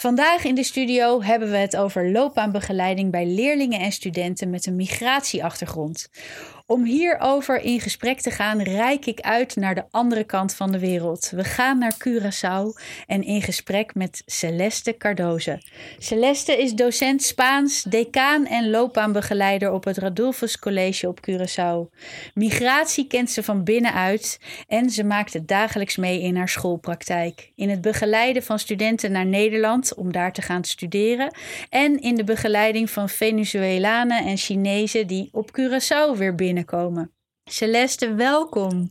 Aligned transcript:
Vandaag 0.00 0.44
in 0.44 0.54
de 0.54 0.64
studio 0.64 1.22
hebben 1.22 1.50
we 1.50 1.56
het 1.56 1.76
over 1.76 2.10
loopbaanbegeleiding 2.10 3.10
bij 3.10 3.26
leerlingen 3.26 3.80
en 3.80 3.92
studenten 3.92 4.50
met 4.50 4.66
een 4.66 4.76
migratieachtergrond. 4.76 6.08
Om 6.70 6.84
hierover 6.84 7.60
in 7.60 7.80
gesprek 7.80 8.20
te 8.20 8.30
gaan, 8.30 8.62
reik 8.62 9.06
ik 9.06 9.20
uit 9.20 9.56
naar 9.56 9.74
de 9.74 9.84
andere 9.90 10.24
kant 10.24 10.54
van 10.54 10.72
de 10.72 10.78
wereld. 10.78 11.30
We 11.34 11.44
gaan 11.44 11.78
naar 11.78 11.94
Curaçao 12.08 12.82
en 13.06 13.22
in 13.22 13.42
gesprek 13.42 13.94
met 13.94 14.22
Celeste 14.26 14.96
Cardoze. 14.96 15.62
Celeste 15.98 16.62
is 16.62 16.72
docent 16.72 17.22
Spaans, 17.22 17.82
decaan 17.82 18.46
en 18.46 18.70
loopbaanbegeleider 18.70 19.72
op 19.72 19.84
het 19.84 19.98
Radulfus 19.98 20.58
College 20.58 21.08
op 21.08 21.20
Curaçao. 21.30 21.98
Migratie 22.34 23.06
kent 23.06 23.30
ze 23.30 23.42
van 23.42 23.64
binnenuit 23.64 24.40
en 24.68 24.90
ze 24.90 25.04
maakt 25.04 25.32
het 25.32 25.48
dagelijks 25.48 25.96
mee 25.96 26.20
in 26.20 26.36
haar 26.36 26.48
schoolpraktijk. 26.48 27.52
In 27.54 27.70
het 27.70 27.80
begeleiden 27.80 28.42
van 28.42 28.58
studenten 28.58 29.12
naar 29.12 29.26
Nederland 29.26 29.94
om 29.94 30.12
daar 30.12 30.32
te 30.32 30.42
gaan 30.42 30.64
studeren 30.64 31.34
en 31.70 32.00
in 32.00 32.14
de 32.14 32.24
begeleiding 32.24 32.90
van 32.90 33.08
Venezuelanen 33.08 34.24
en 34.24 34.36
Chinezen 34.36 35.06
die 35.06 35.28
op 35.32 35.50
Curaçao 35.60 36.16
weer 36.16 36.34
binnen 36.34 36.58
binnenkomen. 36.64 37.12
Celeste, 37.44 38.14
welkom. 38.14 38.90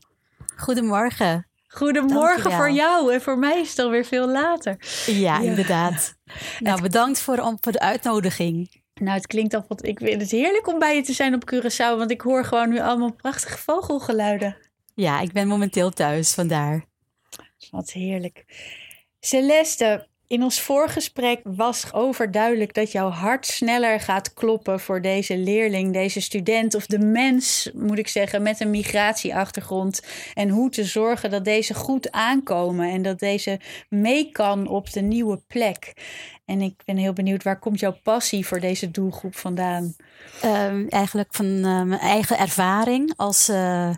Goedemorgen. 0.55 1.47
Goedemorgen 1.67 2.51
voor 2.51 2.71
jou 2.71 3.13
en 3.13 3.21
voor 3.21 3.37
mij 3.37 3.59
is 3.59 3.69
het 3.69 3.79
alweer 3.79 4.05
veel 4.05 4.27
later. 4.27 4.77
Ja, 5.05 5.39
inderdaad. 5.39 6.17
Nou, 6.59 6.81
bedankt 6.81 7.19
voor, 7.19 7.55
voor 7.59 7.71
de 7.71 7.79
uitnodiging. 7.79 8.81
Nou, 8.93 9.15
het 9.15 9.27
klinkt 9.27 9.53
al 9.53 9.65
wat. 9.67 9.85
Ik 9.85 9.99
vind 9.99 10.21
het 10.21 10.31
heerlijk 10.31 10.67
om 10.67 10.79
bij 10.79 10.95
je 10.95 11.01
te 11.01 11.13
zijn 11.13 11.33
op 11.33 11.51
Curaçao, 11.53 11.97
want 11.97 12.11
ik 12.11 12.21
hoor 12.21 12.45
gewoon 12.45 12.69
nu 12.69 12.79
allemaal 12.79 13.13
prachtige 13.13 13.57
vogelgeluiden. 13.57 14.57
Ja, 14.95 15.19
ik 15.19 15.31
ben 15.31 15.47
momenteel 15.47 15.89
thuis, 15.89 16.33
vandaar. 16.33 16.85
Wat 17.71 17.91
heerlijk. 17.91 18.45
Celeste, 19.19 20.07
in 20.29 20.43
ons 20.43 20.61
voorgesprek 20.61 21.39
was 21.43 21.93
overduidelijk 21.93 22.73
dat 22.73 22.91
jouw 22.91 23.09
hart 23.09 23.45
sneller 23.45 23.99
gaat 23.99 24.33
kloppen 24.33 24.79
voor 24.79 25.01
deze 25.01 25.37
leerling, 25.37 25.93
deze 25.93 26.21
student 26.21 26.75
of 26.75 26.85
de 26.85 26.99
mens, 26.99 27.69
moet 27.73 27.97
ik 27.97 28.07
zeggen, 28.07 28.41
met 28.41 28.59
een 28.59 28.69
migratieachtergrond. 28.69 30.01
En 30.33 30.49
hoe 30.49 30.69
te 30.69 30.83
zorgen 30.83 31.29
dat 31.29 31.45
deze 31.45 31.73
goed 31.73 32.11
aankomen 32.11 32.89
en 32.89 33.01
dat 33.01 33.19
deze 33.19 33.59
mee 33.87 34.31
kan 34.31 34.67
op 34.67 34.91
de 34.91 35.01
nieuwe 35.01 35.41
plek. 35.47 35.93
En 36.45 36.61
ik 36.61 36.73
ben 36.85 36.97
heel 36.97 37.13
benieuwd, 37.13 37.43
waar 37.43 37.59
komt 37.59 37.79
jouw 37.79 37.97
passie 38.03 38.45
voor 38.45 38.59
deze 38.59 38.91
doelgroep 38.91 39.35
vandaan? 39.35 39.95
Um, 40.45 40.87
eigenlijk 40.89 41.33
van 41.33 41.45
uh, 41.45 41.63
mijn 41.81 42.01
eigen 42.01 42.37
ervaring 42.37 43.13
als. 43.15 43.49
Uh 43.49 43.89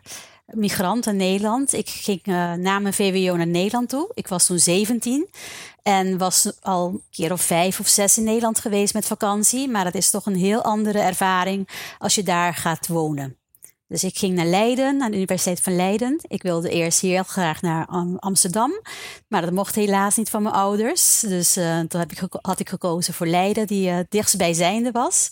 migrant 0.46 1.06
in 1.06 1.16
Nederland. 1.16 1.74
Ik 1.74 1.90
ging 1.90 2.28
uh, 2.28 2.54
na 2.54 2.80
mijn 2.80 2.94
VWO 2.94 3.36
naar 3.36 3.48
Nederland 3.48 3.90
toe. 3.90 4.12
Ik 4.14 4.28
was 4.28 4.46
toen 4.46 4.60
17 4.60 5.30
en 5.84 6.18
was 6.18 6.52
al 6.62 6.88
een 6.88 7.04
keer 7.12 7.32
of 7.32 7.42
vijf 7.42 7.80
of 7.80 7.88
zes 7.88 8.18
in 8.18 8.24
Nederland 8.24 8.60
geweest 8.60 8.94
met 8.94 9.06
vakantie. 9.06 9.70
Maar 9.70 9.84
dat 9.84 9.96
is 9.96 10.10
toch 10.10 10.26
een 10.26 10.36
heel 10.36 10.62
andere 10.62 11.00
ervaring 11.00 11.70
als 11.98 12.16
je 12.16 12.24
daar 12.24 12.54
gaat 12.54 12.88
wonen. 12.88 13.36
Dus 13.92 14.04
ik 14.04 14.18
ging 14.18 14.36
naar 14.36 14.46
Leiden, 14.46 14.98
naar 14.98 15.10
de 15.10 15.16
Universiteit 15.16 15.62
van 15.62 15.76
Leiden. 15.76 16.20
Ik 16.28 16.42
wilde 16.42 16.70
eerst 16.70 17.02
heel 17.02 17.24
graag 17.24 17.62
naar 17.62 17.86
Amsterdam, 18.20 18.72
maar 19.28 19.42
dat 19.42 19.52
mocht 19.52 19.76
helaas 19.76 20.16
niet 20.16 20.30
van 20.30 20.42
mijn 20.44 20.56
ouders. 20.56 21.20
Dus 21.20 21.58
uh, 21.58 21.80
toen 21.80 22.00
heb 22.00 22.12
ik, 22.12 22.22
had 22.42 22.60
ik 22.60 22.70
gekozen 22.70 23.14
voor 23.14 23.28
Leiden, 23.28 23.68
die 23.68 23.90
uh, 23.90 24.00
dichtstbijzijnde 24.10 24.92
was. 24.92 25.32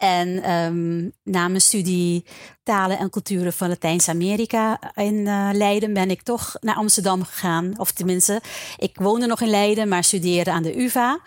En 0.00 0.50
um, 0.50 1.12
na 1.22 1.48
mijn 1.48 1.60
studie 1.60 2.24
talen 2.62 2.98
en 2.98 3.10
culturen 3.10 3.52
van 3.52 3.68
Latijns-Amerika 3.68 4.78
in 4.94 5.14
uh, 5.14 5.48
Leiden 5.52 5.92
ben 5.92 6.10
ik 6.10 6.22
toch 6.22 6.56
naar 6.60 6.74
Amsterdam 6.74 7.24
gegaan. 7.24 7.78
Of 7.78 7.90
tenminste, 7.90 8.40
ik 8.76 8.96
woonde 8.98 9.26
nog 9.26 9.40
in 9.40 9.48
Leiden, 9.48 9.88
maar 9.88 10.04
studeerde 10.04 10.50
aan 10.50 10.62
de 10.62 10.80
UvA. 10.82 11.20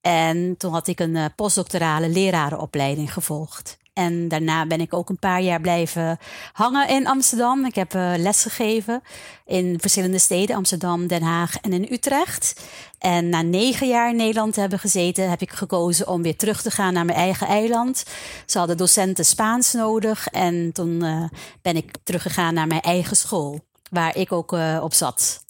En 0.00 0.54
toen 0.58 0.72
had 0.72 0.86
ik 0.86 1.00
een 1.00 1.14
uh, 1.14 1.24
postdoctorale 1.36 2.08
lerarenopleiding 2.08 3.12
gevolgd. 3.12 3.78
En 3.92 4.28
daarna 4.28 4.66
ben 4.66 4.80
ik 4.80 4.94
ook 4.94 5.08
een 5.08 5.18
paar 5.18 5.40
jaar 5.40 5.60
blijven 5.60 6.18
hangen 6.52 6.88
in 6.88 7.06
Amsterdam. 7.06 7.64
Ik 7.64 7.74
heb 7.74 7.94
uh, 7.94 8.12
les 8.16 8.42
gegeven 8.42 9.02
in 9.46 9.78
verschillende 9.80 10.18
steden, 10.18 10.56
Amsterdam, 10.56 11.06
Den 11.06 11.22
Haag 11.22 11.56
en 11.56 11.72
in 11.72 11.88
Utrecht. 11.90 12.60
En 12.98 13.28
na 13.28 13.42
negen 13.42 13.88
jaar 13.88 14.10
in 14.10 14.16
Nederland 14.16 14.54
te 14.54 14.60
hebben 14.60 14.78
gezeten, 14.78 15.30
heb 15.30 15.40
ik 15.40 15.50
gekozen 15.50 16.08
om 16.08 16.22
weer 16.22 16.36
terug 16.36 16.62
te 16.62 16.70
gaan 16.70 16.92
naar 16.92 17.04
mijn 17.04 17.18
eigen 17.18 17.46
eiland. 17.46 18.04
Ze 18.46 18.58
hadden 18.58 18.76
docenten 18.76 19.24
Spaans 19.24 19.72
nodig 19.72 20.26
en 20.26 20.72
toen 20.72 21.04
uh, 21.04 21.24
ben 21.62 21.76
ik 21.76 21.90
teruggegaan 22.04 22.54
naar 22.54 22.66
mijn 22.66 22.80
eigen 22.80 23.16
school, 23.16 23.60
waar 23.90 24.16
ik 24.16 24.32
ook 24.32 24.52
uh, 24.52 24.80
op 24.82 24.94
zat. 24.94 25.44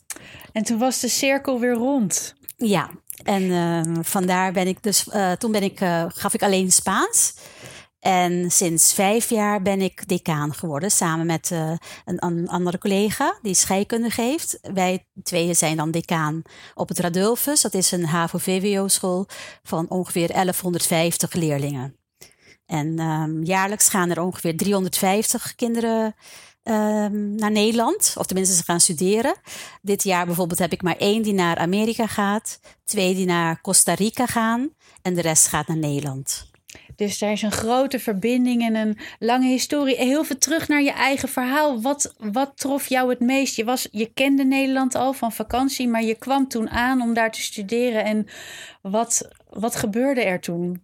En 0.53 0.63
toen 0.63 0.79
was 0.79 1.01
de 1.01 1.09
cirkel 1.09 1.61
weer 1.61 1.75
rond. 1.75 2.35
Ja, 2.57 2.91
en 3.23 4.05
vandaar 4.05 4.53
ben 4.53 4.67
ik 4.67 4.83
dus, 4.83 5.09
toen 5.39 5.53
ben 5.53 5.63
ik, 5.63 5.79
gaf 6.09 6.35
ik 6.35 6.43
alleen 6.43 6.73
Spaans. 6.73 7.35
En 8.01 8.51
sinds 8.51 8.93
vijf 8.93 9.29
jaar 9.29 9.63
ben 9.63 9.81
ik 9.81 10.09
decaan 10.09 10.55
geworden, 10.55 10.91
samen 10.91 11.27
met 11.27 11.51
uh, 11.53 11.73
een, 12.05 12.49
andere 12.49 12.79
collega 12.79 13.39
die 13.43 13.55
scheikunde 13.55 14.11
geeft. 14.11 14.59
Wij 14.63 15.07
tweeën 15.23 15.57
zijn 15.57 15.77
dan 15.77 15.91
decaan 15.91 16.43
op 16.75 16.89
het 16.89 16.99
Radulfus. 16.99 17.61
Dat 17.61 17.75
is 17.75 17.93
een 17.93 18.07
HAVO-VWO-school 18.07 19.27
van 19.63 19.89
ongeveer 19.89 20.29
1150 20.29 21.33
leerlingen. 21.33 21.97
En 22.67 22.99
um, 22.99 23.45
jaarlijks 23.45 23.89
gaan 23.89 24.11
er 24.11 24.21
ongeveer 24.21 24.57
350 24.57 25.55
kinderen 25.55 26.15
um, 26.63 27.35
naar 27.35 27.51
Nederland, 27.51 28.15
of 28.19 28.27
tenminste 28.27 28.57
ze 28.57 28.65
gaan 28.65 28.81
studeren. 28.81 29.35
Dit 29.83 30.03
jaar 30.03 30.27
bijvoorbeeld 30.27 30.59
heb 30.59 30.73
ik 30.73 30.83
maar 30.83 30.97
één 30.97 31.23
die 31.23 31.33
naar 31.33 31.57
Amerika 31.57 32.07
gaat, 32.07 32.61
twee 32.85 33.15
die 33.15 33.27
naar 33.27 33.61
Costa 33.61 33.95
Rica 33.95 34.27
gaan 34.27 34.71
en 35.03 35.15
de 35.15 35.21
rest 35.21 35.47
gaat 35.47 35.67
naar 35.67 35.77
Nederland. 35.77 36.50
Dus 37.01 37.19
daar 37.19 37.33
is 37.33 37.43
een 37.43 37.53
grote 37.53 37.99
verbinding 37.99 38.63
en 38.63 38.75
een 38.75 38.99
lange 39.19 39.47
historie. 39.47 39.97
Heel 39.97 40.25
veel 40.25 40.39
terug 40.39 40.69
naar 40.69 40.83
je 40.83 40.93
eigen 40.93 41.29
verhaal. 41.29 41.81
Wat, 41.81 42.15
wat 42.19 42.53
trof 42.55 42.89
jou 42.89 43.11
het 43.11 43.21
meest? 43.21 43.57
Je, 43.57 43.65
was, 43.65 43.89
je 43.91 44.13
kende 44.15 44.45
Nederland 44.45 44.95
al 44.95 45.13
van 45.13 45.33
vakantie, 45.33 45.89
maar 45.89 46.03
je 46.03 46.15
kwam 46.15 46.49
toen 46.49 46.71
aan 46.71 47.03
om 47.03 47.15
daar 47.15 47.31
te 47.31 47.41
studeren. 47.41 48.05
En 48.05 48.27
wat, 48.83 49.29
wat 49.49 49.77
gebeurde 49.77 50.25
er 50.25 50.41
toen? 50.41 50.83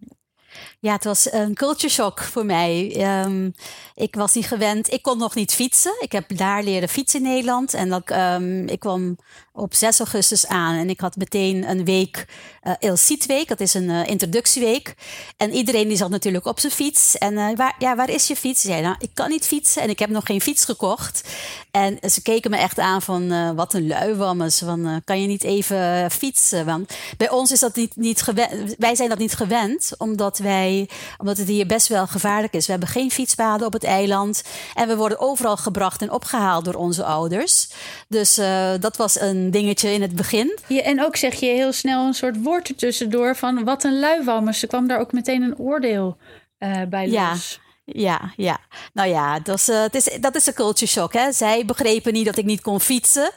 Ja, 0.87 0.93
het 0.93 1.03
was 1.03 1.31
een 1.31 1.53
culture 1.53 1.93
shock 1.93 2.21
voor 2.21 2.45
mij. 2.45 2.95
Um, 3.25 3.53
ik 3.95 4.15
was 4.15 4.33
niet 4.33 4.47
gewend. 4.47 4.91
Ik 4.93 5.01
kon 5.01 5.17
nog 5.17 5.35
niet 5.35 5.53
fietsen. 5.53 5.95
Ik 5.99 6.11
heb 6.11 6.37
daar 6.37 6.63
leren 6.63 6.89
fietsen 6.89 7.19
in 7.19 7.25
Nederland. 7.25 7.73
En 7.73 7.89
dat, 7.89 8.11
um, 8.11 8.67
ik 8.67 8.79
kwam 8.79 9.17
op 9.53 9.73
6 9.73 9.99
augustus 9.99 10.47
aan 10.47 10.75
en 10.75 10.89
ik 10.89 10.99
had 10.99 11.15
meteen 11.15 11.69
een 11.69 11.85
week 11.85 12.25
uh, 12.63 12.73
El 12.79 12.97
Week. 13.27 13.47
Dat 13.47 13.59
is 13.59 13.73
een 13.73 13.89
uh, 13.89 14.07
introductieweek. 14.07 14.95
En 15.37 15.51
iedereen 15.51 15.87
die 15.87 15.97
zat 15.97 16.09
natuurlijk 16.09 16.45
op 16.45 16.59
zijn 16.59 16.73
fiets. 16.73 17.17
En 17.17 17.33
uh, 17.33 17.55
waar, 17.55 17.75
ja, 17.79 17.95
waar 17.95 18.09
is 18.09 18.27
je 18.27 18.35
fiets? 18.35 18.61
Zei, 18.61 18.81
nou, 18.81 18.95
ik 18.99 19.09
kan 19.13 19.29
niet 19.29 19.45
fietsen 19.45 19.81
en 19.81 19.89
ik 19.89 19.99
heb 19.99 20.09
nog 20.09 20.25
geen 20.25 20.41
fiets 20.41 20.65
gekocht. 20.65 21.29
En 21.71 21.97
ze 22.09 22.21
keken 22.21 22.51
me 22.51 22.57
echt 22.57 22.79
aan 22.79 23.01
van 23.01 23.55
wat 23.55 23.73
een 23.73 23.87
luiwammes. 23.87 24.59
Van 24.59 25.01
kan 25.03 25.21
je 25.21 25.27
niet 25.27 25.43
even 25.43 26.11
fietsen? 26.11 26.65
Want 26.65 26.93
bij 27.17 27.29
ons 27.29 27.51
is 27.51 27.59
dat 27.59 27.75
niet, 27.75 27.95
niet 27.95 28.21
gewend. 28.21 28.75
Wij 28.77 28.95
zijn 28.95 29.09
dat 29.09 29.17
niet 29.17 29.33
gewend, 29.33 29.91
omdat 29.97 30.37
wij, 30.37 30.76
omdat 31.17 31.37
het 31.37 31.47
hier 31.47 31.65
best 31.65 31.87
wel 31.87 32.07
gevaarlijk 32.07 32.53
is. 32.53 32.65
We 32.65 32.71
hebben 32.71 32.89
geen 32.89 33.11
fietspaden 33.11 33.67
op 33.67 33.73
het 33.73 33.83
eiland. 33.83 34.43
En 34.73 34.87
we 34.87 34.95
worden 34.95 35.19
overal 35.19 35.57
gebracht 35.57 36.01
en 36.01 36.11
opgehaald 36.11 36.65
door 36.65 36.73
onze 36.73 37.03
ouders. 37.03 37.69
Dus 38.07 38.35
dat 38.79 38.97
was 38.97 39.19
een 39.19 39.51
dingetje 39.51 39.93
in 39.93 40.01
het 40.01 40.15
begin. 40.15 40.57
Ja, 40.67 40.81
en 40.81 41.03
ook 41.03 41.15
zeg 41.15 41.35
je 41.35 41.45
heel 41.45 41.71
snel 41.71 42.05
een 42.05 42.13
soort 42.13 42.43
woord 42.43 42.69
ertussendoor 42.69 43.35
van 43.35 43.63
wat 43.63 43.83
een 43.83 43.99
luiwammer. 43.99 44.53
Ze 44.53 44.67
kwam 44.67 44.87
daar 44.87 44.99
ook 44.99 45.11
meteen 45.11 45.41
een 45.41 45.57
oordeel 45.57 46.17
uh, 46.59 46.81
bij 46.89 47.09
los. 47.09 47.13
Ja. 47.13 47.65
Ja, 47.89 48.33
ja. 48.35 48.59
Nou 48.93 49.09
ja, 49.09 49.39
dat 49.39 49.57
is, 49.57 49.69
uh, 49.69 49.81
het 49.81 49.95
is, 49.95 50.17
dat 50.21 50.35
is 50.35 50.47
een 50.47 50.53
culture 50.53 50.91
shock. 50.91 51.13
Hè? 51.13 51.31
Zij 51.31 51.65
begrepen 51.65 52.13
niet 52.13 52.25
dat 52.25 52.37
ik 52.37 52.45
niet 52.45 52.61
kon 52.61 52.79
fietsen. 52.79 53.31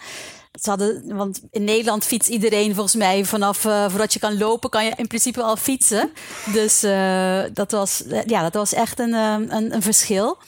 Ze 0.51 0.69
hadden, 0.69 1.17
want 1.17 1.41
in 1.51 1.65
Nederland 1.65 2.05
fietst 2.05 2.29
iedereen 2.29 2.75
volgens 2.75 2.95
mij 2.95 3.25
vanaf 3.25 3.65
uh, 3.65 3.89
voordat 3.89 4.13
je 4.13 4.19
kan 4.19 4.39
lopen, 4.39 4.71
kan 4.71 4.85
je 4.85 4.93
in 4.97 5.07
principe 5.07 5.43
al 5.43 5.57
fietsen. 5.57 6.11
Dus 6.53 6.85
uh, 6.85 7.43
dat, 7.53 7.71
was, 7.71 8.03
ja, 8.27 8.43
dat 8.43 8.55
was 8.55 8.73
echt 8.73 8.99
een, 8.99 9.13
een, 9.13 9.75
een 9.75 9.83
verschil. 9.83 10.39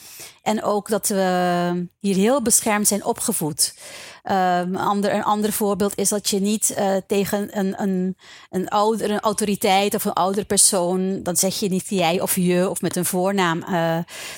En 0.42 0.62
ook 0.62 0.88
dat 0.88 1.08
we 1.08 1.86
hier 1.98 2.14
heel 2.14 2.42
beschermd 2.42 2.88
zijn 2.88 3.04
opgevoed. 3.04 3.74
Um, 4.30 4.76
ander, 4.76 5.14
een 5.14 5.24
ander 5.24 5.52
voorbeeld 5.52 5.98
is 5.98 6.08
dat 6.08 6.30
je 6.30 6.40
niet 6.40 6.76
tegen 7.06 7.58
een, 7.58 7.82
een, 7.82 8.16
een, 8.50 8.68
ouder, 8.68 9.10
een 9.10 9.20
autoriteit 9.20 9.94
of 9.94 10.04
een 10.04 10.12
oudere 10.12 10.44
persoon, 10.44 11.22
dan 11.22 11.36
zeg 11.36 11.60
je 11.60 11.68
niet 11.68 11.88
jij 11.88 12.20
of 12.20 12.36
je 12.36 12.70
of 12.70 12.80
met 12.80 12.96
een 12.96 13.04
voornaam, 13.04 13.64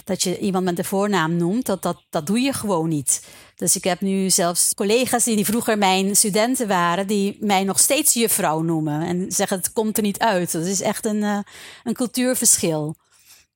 dat 0.05 0.23
je 0.23 0.39
iemand 0.39 0.65
met 0.65 0.79
een 0.79 0.85
voornaam 0.85 1.37
noemt. 1.37 1.67
Dat, 1.67 1.83
dat, 1.83 2.05
dat 2.11 2.27
doe 2.27 2.41
je 2.41 2.53
gewoon 2.53 2.89
niet. 2.89 3.23
Dus 3.57 3.77
ik 3.77 3.85
heb 3.85 4.01
nu 4.01 4.31
zelfs 4.31 4.75
collega's 4.75 5.25
die, 5.25 5.45
vroeger 5.45 5.79
mijn 5.79 6.17
studenten 6.17 6.69
waren, 6.69 7.07
die 7.07 7.37
mij 7.41 7.65
nog 7.65 7.79
steeds 7.79 8.15
juffrouw 8.15 8.61
noemen 8.61 9.03
en 9.03 9.33
zeggen 9.33 9.57
het 9.57 9.73
komt 9.73 9.97
er 9.97 10.03
niet 10.03 10.19
uit. 10.19 10.53
Dat 10.53 10.67
is 10.67 10.81
echt 10.81 11.05
een, 11.05 11.23
uh, 11.23 11.39
een 11.85 11.95
cultuurverschil. 11.95 12.97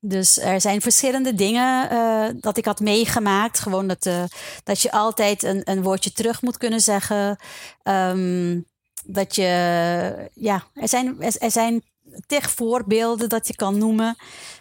Dus 0.00 0.38
er 0.38 0.60
zijn 0.60 0.80
verschillende 0.80 1.34
dingen 1.34 1.92
uh, 1.92 2.26
dat 2.40 2.56
ik 2.56 2.64
had 2.64 2.80
meegemaakt. 2.80 3.58
Gewoon 3.58 3.88
dat, 3.88 4.06
uh, 4.06 4.24
dat 4.64 4.80
je 4.80 4.92
altijd 4.92 5.42
een, 5.42 5.60
een 5.64 5.82
woordje 5.82 6.12
terug 6.12 6.42
moet 6.42 6.56
kunnen 6.56 6.80
zeggen. 6.80 7.36
Um, 7.82 8.66
dat 9.04 9.34
je, 9.34 10.30
ja, 10.34 10.64
er 10.74 10.88
zijn, 10.88 11.22
er 11.38 11.50
zijn 11.50 11.82
tig 12.26 12.50
voorbeelden 12.50 13.28
dat 13.28 13.46
je 13.46 13.54
kan 13.54 13.78
noemen. 13.78 14.16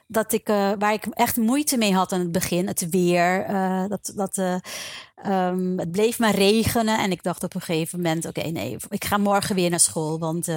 Dat 0.07 0.33
ik, 0.33 0.49
uh, 0.49 0.71
waar 0.79 0.93
ik 0.93 1.05
echt 1.05 1.37
moeite 1.37 1.77
mee 1.77 1.93
had 1.93 2.11
aan 2.11 2.19
het 2.19 2.31
begin. 2.31 2.67
Het 2.67 2.89
weer. 2.89 3.47
dat, 3.89 4.11
dat, 4.15 4.61
Um, 5.25 5.79
het 5.79 5.91
bleef 5.91 6.19
maar 6.19 6.35
regenen 6.35 6.99
en 6.99 7.11
ik 7.11 7.23
dacht 7.23 7.43
op 7.43 7.55
een 7.55 7.61
gegeven 7.61 8.01
moment: 8.01 8.25
oké, 8.25 8.41
nee, 8.41 8.77
ik 8.89 9.05
ga 9.05 9.17
morgen 9.17 9.55
weer 9.55 9.69
naar 9.69 9.79
school. 9.79 10.19
Want 10.19 10.47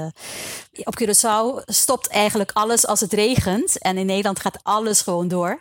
op 0.85 1.01
Curaçao 1.03 1.65
stopt 1.65 2.09
eigenlijk 2.09 2.51
alles 2.53 2.87
als 2.87 3.01
het 3.01 3.13
regent. 3.13 3.79
En 3.79 3.99
in 3.99 4.07
Nederland 4.07 4.41
gaat 4.41 4.59
alles 4.63 5.01
gewoon 5.01 5.29
door. 5.29 5.61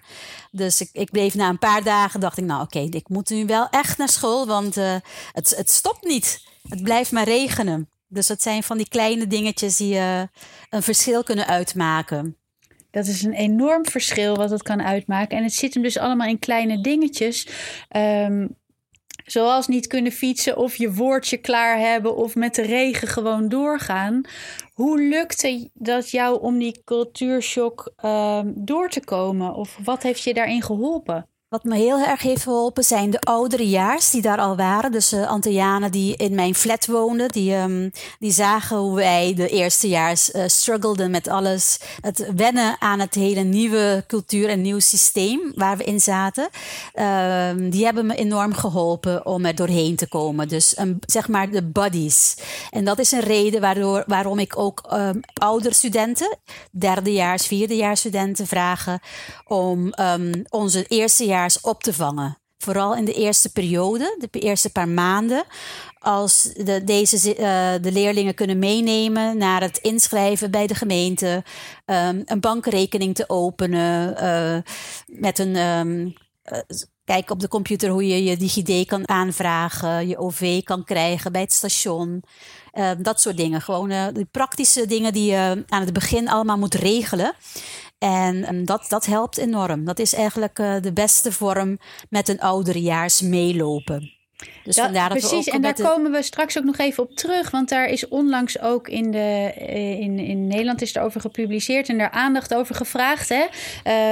Dus 0.51 0.81
ik, 0.81 0.89
ik 0.91 1.11
bleef 1.11 1.35
na 1.35 1.49
een 1.49 1.59
paar 1.59 1.83
dagen, 1.83 2.19
dacht 2.19 2.37
ik: 2.37 2.43
nou, 2.43 2.61
oké, 2.61 2.79
ik 2.79 3.09
moet 3.09 3.29
nu 3.29 3.45
wel 3.45 3.67
echt 3.69 3.97
naar 3.97 4.09
school, 4.09 4.47
want 4.47 4.75
het, 5.33 5.53
het 5.55 5.71
stopt 5.71 6.03
niet. 6.03 6.41
Het 6.69 6.83
blijft 6.83 7.11
maar 7.11 7.25
regenen. 7.25 7.89
Dus 8.09 8.27
dat 8.27 8.41
zijn 8.41 8.63
van 8.63 8.77
die 8.77 8.89
kleine 8.89 9.27
dingetjes 9.27 9.77
die 9.77 9.95
uh, 9.95 10.21
een 10.69 10.83
verschil 10.83 11.23
kunnen 11.23 11.47
uitmaken. 11.47 12.37
Dat 12.91 13.05
is 13.07 13.23
een 13.23 13.33
enorm 13.33 13.85
verschil 13.85 14.35
wat 14.35 14.49
het 14.49 14.63
kan 14.63 14.83
uitmaken. 14.83 15.37
En 15.37 15.43
het 15.43 15.53
zit 15.53 15.73
hem 15.73 15.83
dus 15.83 15.97
allemaal 15.97 16.27
in 16.27 16.39
kleine 16.39 16.81
dingetjes. 16.81 17.47
Um, 17.95 18.57
Zoals 19.31 19.67
niet 19.67 19.87
kunnen 19.87 20.11
fietsen 20.11 20.57
of 20.57 20.75
je 20.75 20.93
woordje 20.93 21.37
klaar 21.37 21.79
hebben 21.79 22.15
of 22.15 22.35
met 22.35 22.55
de 22.55 22.61
regen 22.61 23.07
gewoon 23.07 23.49
doorgaan. 23.49 24.21
Hoe 24.73 25.01
lukte 25.01 25.69
dat 25.73 26.09
jou 26.09 26.41
om 26.41 26.57
die 26.57 26.81
cultuurshock 26.85 27.93
uh, 28.05 28.41
door 28.45 28.89
te 28.89 28.99
komen? 28.99 29.53
Of 29.53 29.77
wat 29.83 30.03
heeft 30.03 30.23
je 30.23 30.33
daarin 30.33 30.61
geholpen? 30.61 31.27
Wat 31.49 31.63
me 31.63 31.75
heel 31.75 31.99
erg 31.99 32.21
heeft 32.21 32.43
geholpen 32.43 32.83
zijn 32.83 33.09
de 33.09 33.19
oudere 33.19 33.69
jaars 33.69 34.09
die 34.09 34.21
daar 34.21 34.37
al 34.37 34.55
waren. 34.55 34.91
Dus 34.91 35.13
uh, 35.13 35.27
Antillianen 35.27 35.91
die 35.91 36.15
in 36.15 36.35
mijn 36.35 36.55
flat 36.55 36.85
woonden. 36.85 37.29
Die, 37.29 37.55
um, 37.55 37.91
die 38.19 38.31
zagen 38.31 38.77
hoe 38.77 38.95
wij 38.95 39.33
de 39.35 39.49
eerste 39.49 39.87
jaars 39.87 40.29
uh, 40.29 40.43
struggelden 40.47 41.11
met 41.11 41.27
alles. 41.27 41.79
Het 42.01 42.31
wennen 42.35 42.75
aan 42.79 42.99
het 42.99 43.13
hele 43.13 43.41
nieuwe 43.41 44.03
cultuur 44.07 44.49
en 44.49 44.61
nieuw 44.61 44.79
systeem 44.79 45.51
waar 45.55 45.77
we 45.77 45.83
in 45.83 45.99
zaten. 45.99 46.49
Uh, 46.95 47.49
die 47.71 47.85
hebben 47.85 48.05
me 48.05 48.15
enorm 48.15 48.53
geholpen 48.53 49.25
om 49.25 49.45
er 49.45 49.55
doorheen 49.55 49.95
te 49.95 50.07
komen. 50.07 50.47
Dus 50.47 50.75
zeg 51.05 51.27
maar 51.27 51.49
de 51.49 51.63
buddies. 51.63 52.37
En 52.69 52.85
dat 52.85 52.99
is 52.99 53.11
een 53.11 53.19
reden 53.19 53.61
waardoor, 53.61 54.03
waarom 54.07 54.39
ik 54.39 54.57
ook 54.57 54.89
um, 54.93 55.19
oudere 55.33 55.75
studenten, 55.75 56.37
derdejaars, 56.71 57.47
vierdejaars 57.47 57.99
studenten 57.99 58.47
vragen 58.47 58.99
om 59.47 59.93
onze 60.49 60.85
eerste 60.87 61.25
op 61.61 61.83
te 61.83 61.93
vangen. 61.93 62.37
Vooral 62.57 62.95
in 62.95 63.05
de 63.05 63.13
eerste 63.13 63.51
periode, 63.51 64.27
de 64.31 64.39
eerste 64.39 64.71
paar 64.71 64.87
maanden. 64.87 65.43
Als 65.99 66.53
de, 66.53 66.83
deze, 66.83 67.29
uh, 67.29 67.83
de 67.83 67.91
leerlingen 67.91 68.33
kunnen 68.33 68.59
meenemen 68.59 69.37
naar 69.37 69.61
het 69.61 69.77
inschrijven 69.77 70.51
bij 70.51 70.67
de 70.67 70.75
gemeente, 70.75 71.43
um, 71.85 72.21
een 72.25 72.39
bankrekening 72.39 73.15
te 73.15 73.29
openen, 73.29 74.23
uh, 74.23 74.57
met 75.19 75.39
een. 75.39 75.55
Um, 75.55 76.13
kijk 77.03 77.29
op 77.29 77.39
de 77.39 77.47
computer 77.47 77.89
hoe 77.89 78.07
je 78.07 78.23
je 78.23 78.37
DigiD 78.37 78.87
kan 78.87 79.09
aanvragen, 79.09 80.07
je 80.07 80.17
OV 80.17 80.63
kan 80.63 80.83
krijgen 80.83 81.31
bij 81.31 81.41
het 81.41 81.53
station. 81.53 82.23
dat 82.97 83.21
soort 83.21 83.37
dingen. 83.37 83.61
Gewoon 83.61 83.89
de 83.89 84.27
praktische 84.31 84.85
dingen 84.85 85.13
die 85.13 85.31
je 85.31 85.63
aan 85.67 85.81
het 85.81 85.93
begin 85.93 86.29
allemaal 86.29 86.57
moet 86.57 86.73
regelen. 86.73 87.33
En 87.99 88.55
um, 88.55 88.65
dat, 88.65 88.85
dat 88.89 89.05
helpt 89.05 89.37
enorm. 89.37 89.85
Dat 89.85 89.99
is 89.99 90.13
eigenlijk 90.13 90.59
uh, 90.59 90.75
de 90.81 90.93
beste 90.93 91.31
vorm 91.31 91.77
met 92.09 92.27
een 92.27 92.39
ouderejaars 92.39 93.21
meelopen. 93.21 94.11
Dus 94.75 94.89
ja, 94.93 95.07
precies, 95.07 95.47
en 95.47 95.61
daar 95.61 95.73
komen 95.73 96.11
we 96.11 96.23
straks 96.23 96.57
ook 96.57 96.63
nog 96.63 96.77
even 96.77 97.03
op 97.03 97.15
terug. 97.15 97.51
Want 97.51 97.69
daar 97.69 97.89
is 97.89 98.07
onlangs 98.07 98.59
ook 98.59 98.87
in, 98.87 99.11
de, 99.11 99.53
eh, 99.57 99.99
in, 99.99 100.19
in 100.19 100.47
Nederland 100.47 100.81
is 100.81 100.95
er 100.95 101.01
over 101.01 101.21
gepubliceerd 101.21 101.89
en 101.89 101.97
daar 101.97 102.11
aandacht 102.11 102.53
over 102.53 102.75
gevraagd. 102.75 103.29
Hè? 103.29 103.43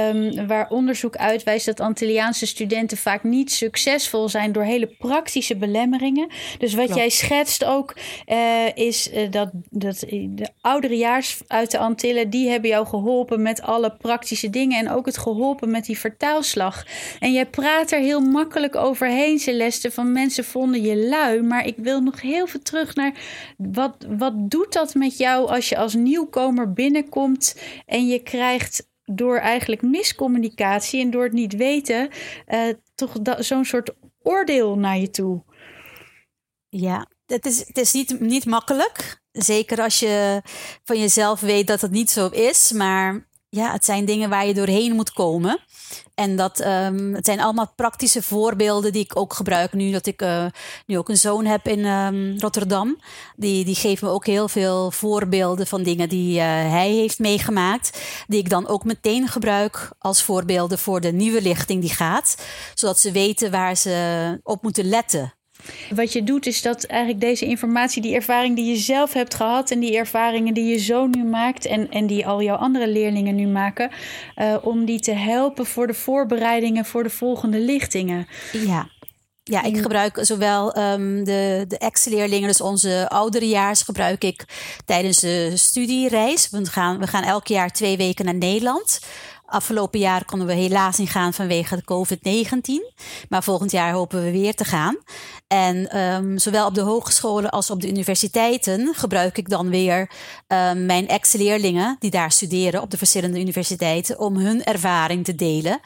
Um, 0.08 0.46
waar 0.46 0.70
onderzoek 0.70 1.16
uitwijst 1.16 1.66
dat 1.66 1.80
Antilliaanse 1.80 2.46
studenten 2.46 2.96
vaak 2.96 3.22
niet 3.22 3.52
succesvol 3.52 4.28
zijn 4.28 4.52
door 4.52 4.62
hele 4.62 4.86
praktische 4.86 5.56
belemmeringen. 5.56 6.28
Dus 6.58 6.74
wat 6.74 6.94
jij 6.94 7.08
schetst 7.08 7.64
ook, 7.64 7.96
uh, 8.26 8.36
is 8.74 9.12
uh, 9.12 9.30
dat, 9.30 9.50
dat 9.70 9.98
de 10.08 10.48
ouderejaars 10.60 11.38
uit 11.46 11.70
de 11.70 11.78
Antillen, 11.78 12.30
die 12.30 12.48
hebben 12.48 12.70
jou 12.70 12.86
geholpen 12.86 13.42
met 13.42 13.62
alle 13.62 13.96
praktische 13.96 14.50
dingen. 14.50 14.78
En 14.78 14.90
ook 14.90 15.06
het 15.06 15.18
geholpen 15.18 15.70
met 15.70 15.84
die 15.84 15.98
vertaalslag. 15.98 16.86
En 17.20 17.32
jij 17.32 17.46
praat 17.46 17.90
er 17.90 18.00
heel 18.00 18.20
makkelijk 18.20 18.76
overheen, 18.76 19.38
Celeste, 19.38 19.90
van 19.90 20.12
mensen 20.12 20.46
vonden 20.48 20.82
je 20.82 20.96
lui. 20.96 21.42
Maar 21.42 21.66
ik 21.66 21.76
wil 21.76 22.00
nog 22.00 22.20
heel 22.20 22.46
veel 22.46 22.62
terug 22.62 22.94
naar 22.94 23.20
wat, 23.56 24.06
wat 24.08 24.50
doet 24.50 24.72
dat 24.72 24.94
met 24.94 25.18
jou 25.18 25.48
als 25.48 25.68
je 25.68 25.76
als 25.76 25.94
nieuwkomer 25.94 26.72
binnenkomt 26.72 27.60
en 27.86 28.06
je 28.06 28.22
krijgt 28.22 28.86
door 29.04 29.36
eigenlijk 29.36 29.82
miscommunicatie 29.82 31.00
en 31.00 31.10
door 31.10 31.24
het 31.24 31.32
niet 31.32 31.56
weten, 31.56 32.08
uh, 32.48 32.68
toch 32.94 33.12
zo'n 33.38 33.64
soort 33.64 33.94
oordeel 34.22 34.78
naar 34.78 34.98
je 34.98 35.10
toe. 35.10 35.42
Ja, 36.68 37.06
het 37.26 37.46
is, 37.46 37.58
het 37.66 37.78
is 37.78 37.92
niet, 37.92 38.20
niet 38.20 38.46
makkelijk. 38.46 39.22
Zeker 39.32 39.80
als 39.80 39.98
je 39.98 40.42
van 40.84 40.98
jezelf 40.98 41.40
weet 41.40 41.66
dat 41.66 41.80
het 41.80 41.90
niet 41.90 42.10
zo 42.10 42.28
is. 42.28 42.72
Maar 42.72 43.28
ja, 43.48 43.72
het 43.72 43.84
zijn 43.84 44.04
dingen 44.04 44.30
waar 44.30 44.46
je 44.46 44.54
doorheen 44.54 44.94
moet 44.94 45.12
komen. 45.12 45.60
En 46.14 46.36
dat 46.36 46.60
um, 46.60 47.14
het 47.14 47.26
zijn 47.26 47.40
allemaal 47.40 47.72
praktische 47.76 48.22
voorbeelden 48.22 48.92
die 48.92 49.04
ik 49.04 49.16
ook 49.18 49.32
gebruik 49.32 49.72
nu 49.72 49.90
dat 49.90 50.06
ik 50.06 50.22
uh, 50.22 50.44
nu 50.86 50.98
ook 50.98 51.08
een 51.08 51.16
zoon 51.16 51.44
heb 51.44 51.68
in 51.68 51.84
um, 51.84 52.38
Rotterdam. 52.38 53.00
Die, 53.36 53.64
die 53.64 53.74
geeft 53.74 54.02
me 54.02 54.08
ook 54.08 54.26
heel 54.26 54.48
veel 54.48 54.90
voorbeelden 54.90 55.66
van 55.66 55.82
dingen 55.82 56.08
die 56.08 56.36
uh, 56.36 56.44
hij 56.44 56.90
heeft 56.90 57.18
meegemaakt. 57.18 58.00
Die 58.26 58.38
ik 58.38 58.48
dan 58.48 58.68
ook 58.68 58.84
meteen 58.84 59.28
gebruik 59.28 59.90
als 59.98 60.22
voorbeelden 60.22 60.78
voor 60.78 61.00
de 61.00 61.12
nieuwe 61.12 61.42
lichting 61.42 61.80
die 61.80 61.94
gaat. 61.94 62.36
Zodat 62.74 62.98
ze 62.98 63.12
weten 63.12 63.50
waar 63.50 63.76
ze 63.76 64.40
op 64.42 64.62
moeten 64.62 64.84
letten. 64.84 65.37
Wat 65.94 66.12
je 66.12 66.24
doet 66.24 66.46
is 66.46 66.62
dat 66.62 66.84
eigenlijk 66.84 67.20
deze 67.20 67.44
informatie, 67.44 68.02
die 68.02 68.14
ervaring 68.14 68.56
die 68.56 68.64
je 68.64 68.76
zelf 68.76 69.12
hebt 69.12 69.34
gehad 69.34 69.70
en 69.70 69.80
die 69.80 69.96
ervaringen 69.96 70.54
die 70.54 70.64
je 70.64 70.78
zo 70.78 71.06
nu 71.06 71.24
maakt 71.24 71.66
en, 71.66 71.90
en 71.90 72.06
die 72.06 72.26
al 72.26 72.42
jouw 72.42 72.56
andere 72.56 72.88
leerlingen 72.88 73.34
nu 73.34 73.46
maken, 73.46 73.90
uh, 74.36 74.56
om 74.62 74.84
die 74.84 75.00
te 75.00 75.12
helpen 75.12 75.66
voor 75.66 75.86
de 75.86 75.94
voorbereidingen 75.94 76.84
voor 76.84 77.02
de 77.02 77.10
volgende 77.10 77.58
lichtingen. 77.58 78.26
Ja. 78.52 78.88
Ja, 79.42 79.62
ik 79.62 79.76
gebruik 79.76 80.18
zowel 80.20 80.78
um, 80.78 81.24
de, 81.24 81.64
de 81.68 81.78
ex-leerlingen, 81.78 82.48
dus 82.48 82.60
onze 82.60 83.08
ouderejaars, 83.08 83.82
gebruik 83.82 84.24
ik 84.24 84.44
tijdens 84.84 85.20
de 85.20 85.52
studiereis. 85.54 86.50
We 86.50 86.66
gaan, 86.66 86.98
we 86.98 87.06
gaan 87.06 87.22
elk 87.22 87.46
jaar 87.46 87.70
twee 87.70 87.96
weken 87.96 88.24
naar 88.24 88.34
Nederland. 88.34 89.00
Afgelopen 89.50 89.98
jaar 89.98 90.24
konden 90.24 90.46
we 90.46 90.52
helaas 90.52 90.96
niet 90.96 91.10
gaan 91.10 91.32
vanwege 91.34 91.76
de 91.76 91.82
COVID-19. 91.82 92.94
Maar 93.28 93.42
volgend 93.42 93.70
jaar 93.70 93.92
hopen 93.92 94.24
we 94.24 94.30
weer 94.30 94.54
te 94.54 94.64
gaan. 94.64 94.96
En 95.46 95.98
um, 95.98 96.38
zowel 96.38 96.66
op 96.66 96.74
de 96.74 96.80
hogescholen 96.80 97.50
als 97.50 97.70
op 97.70 97.80
de 97.80 97.88
universiteiten 97.88 98.94
gebruik 98.94 99.38
ik 99.38 99.48
dan 99.48 99.70
weer 99.70 100.10
um, 100.48 100.86
mijn 100.86 101.08
ex-leerlingen 101.08 101.96
die 101.98 102.10
daar 102.10 102.32
studeren 102.32 102.82
op 102.82 102.90
de 102.90 102.98
verschillende 102.98 103.40
universiteiten 103.40 104.18
om 104.18 104.36
hun 104.36 104.64
ervaring 104.64 105.24
te 105.24 105.34
delen. 105.34 105.80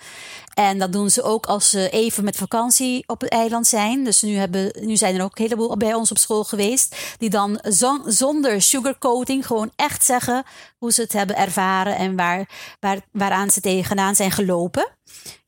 En 0.54 0.78
dat 0.78 0.92
doen 0.92 1.10
ze 1.10 1.22
ook 1.22 1.46
als 1.46 1.70
ze 1.70 1.90
even 1.90 2.24
met 2.24 2.36
vakantie 2.36 3.04
op 3.06 3.20
het 3.20 3.30
eiland 3.30 3.66
zijn. 3.66 4.04
Dus 4.04 4.22
nu, 4.22 4.34
hebben, 4.34 4.72
nu 4.80 4.96
zijn 4.96 5.16
er 5.16 5.24
ook 5.24 5.38
een 5.38 5.44
heleboel 5.44 5.76
bij 5.76 5.94
ons 5.94 6.10
op 6.10 6.18
school 6.18 6.44
geweest. 6.44 6.96
Die 7.18 7.30
dan 7.30 7.60
zonder 8.04 8.62
sugarcoating 8.62 9.46
gewoon 9.46 9.70
echt 9.76 10.04
zeggen 10.04 10.44
hoe 10.78 10.92
ze 10.92 11.02
het 11.02 11.12
hebben 11.12 11.36
ervaren 11.36 11.96
en 11.96 12.16
waar, 12.16 12.48
waar, 12.80 13.00
waaraan 13.12 13.50
ze 13.50 13.60
tegenaan 13.60 14.14
zijn 14.14 14.30
gelopen. 14.30 14.88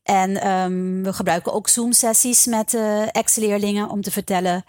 En 0.03 0.47
um, 0.51 1.03
we 1.03 1.13
gebruiken 1.13 1.53
ook 1.53 1.69
Zoom-sessies 1.69 2.45
met 2.45 2.73
uh, 2.73 3.15
ex-leerlingen 3.15 3.89
om 3.89 4.01
te 4.01 4.11
vertellen 4.11 4.65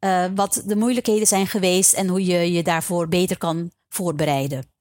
uh, 0.00 0.24
wat 0.34 0.62
de 0.66 0.76
moeilijkheden 0.76 1.26
zijn 1.26 1.46
geweest 1.46 1.92
en 1.92 2.08
hoe 2.08 2.24
je 2.24 2.52
je 2.52 2.62
daarvoor 2.62 3.08
beter 3.08 3.38
kan 3.38 3.70
voorbereiden. 3.88 4.75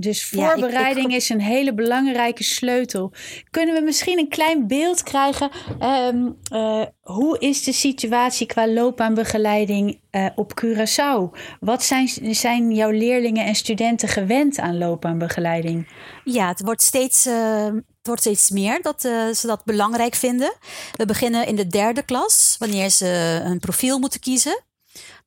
Dus 0.00 0.24
voorbereiding 0.24 1.14
is 1.14 1.28
een 1.28 1.40
hele 1.40 1.74
belangrijke 1.74 2.44
sleutel. 2.44 3.12
Kunnen 3.50 3.74
we 3.74 3.80
misschien 3.80 4.18
een 4.18 4.28
klein 4.28 4.66
beeld 4.66 5.02
krijgen? 5.02 5.50
Um, 5.80 6.38
uh, 6.52 6.82
hoe 7.00 7.38
is 7.38 7.62
de 7.64 7.72
situatie 7.72 8.46
qua 8.46 8.68
loopbaanbegeleiding 8.68 10.00
uh, 10.10 10.26
op 10.34 10.52
Curaçao? 10.64 11.38
Wat 11.60 11.82
zijn, 11.82 12.08
zijn 12.34 12.74
jouw 12.74 12.90
leerlingen 12.90 13.46
en 13.46 13.54
studenten 13.54 14.08
gewend 14.08 14.58
aan 14.58 14.78
loopbaanbegeleiding? 14.78 15.88
Ja, 16.24 16.48
het 16.48 16.60
wordt 16.60 16.82
steeds, 16.82 17.26
uh, 17.26 17.64
het 17.64 18.06
wordt 18.06 18.20
steeds 18.20 18.50
meer 18.50 18.82
dat 18.82 19.00
ze 19.00 19.46
dat 19.46 19.64
belangrijk 19.64 20.14
vinden. 20.14 20.52
We 20.96 21.04
beginnen 21.04 21.46
in 21.46 21.56
de 21.56 21.66
derde 21.66 22.02
klas, 22.02 22.56
wanneer 22.58 22.90
ze 22.90 23.40
een 23.44 23.58
profiel 23.58 23.98
moeten 23.98 24.20
kiezen. 24.20 24.66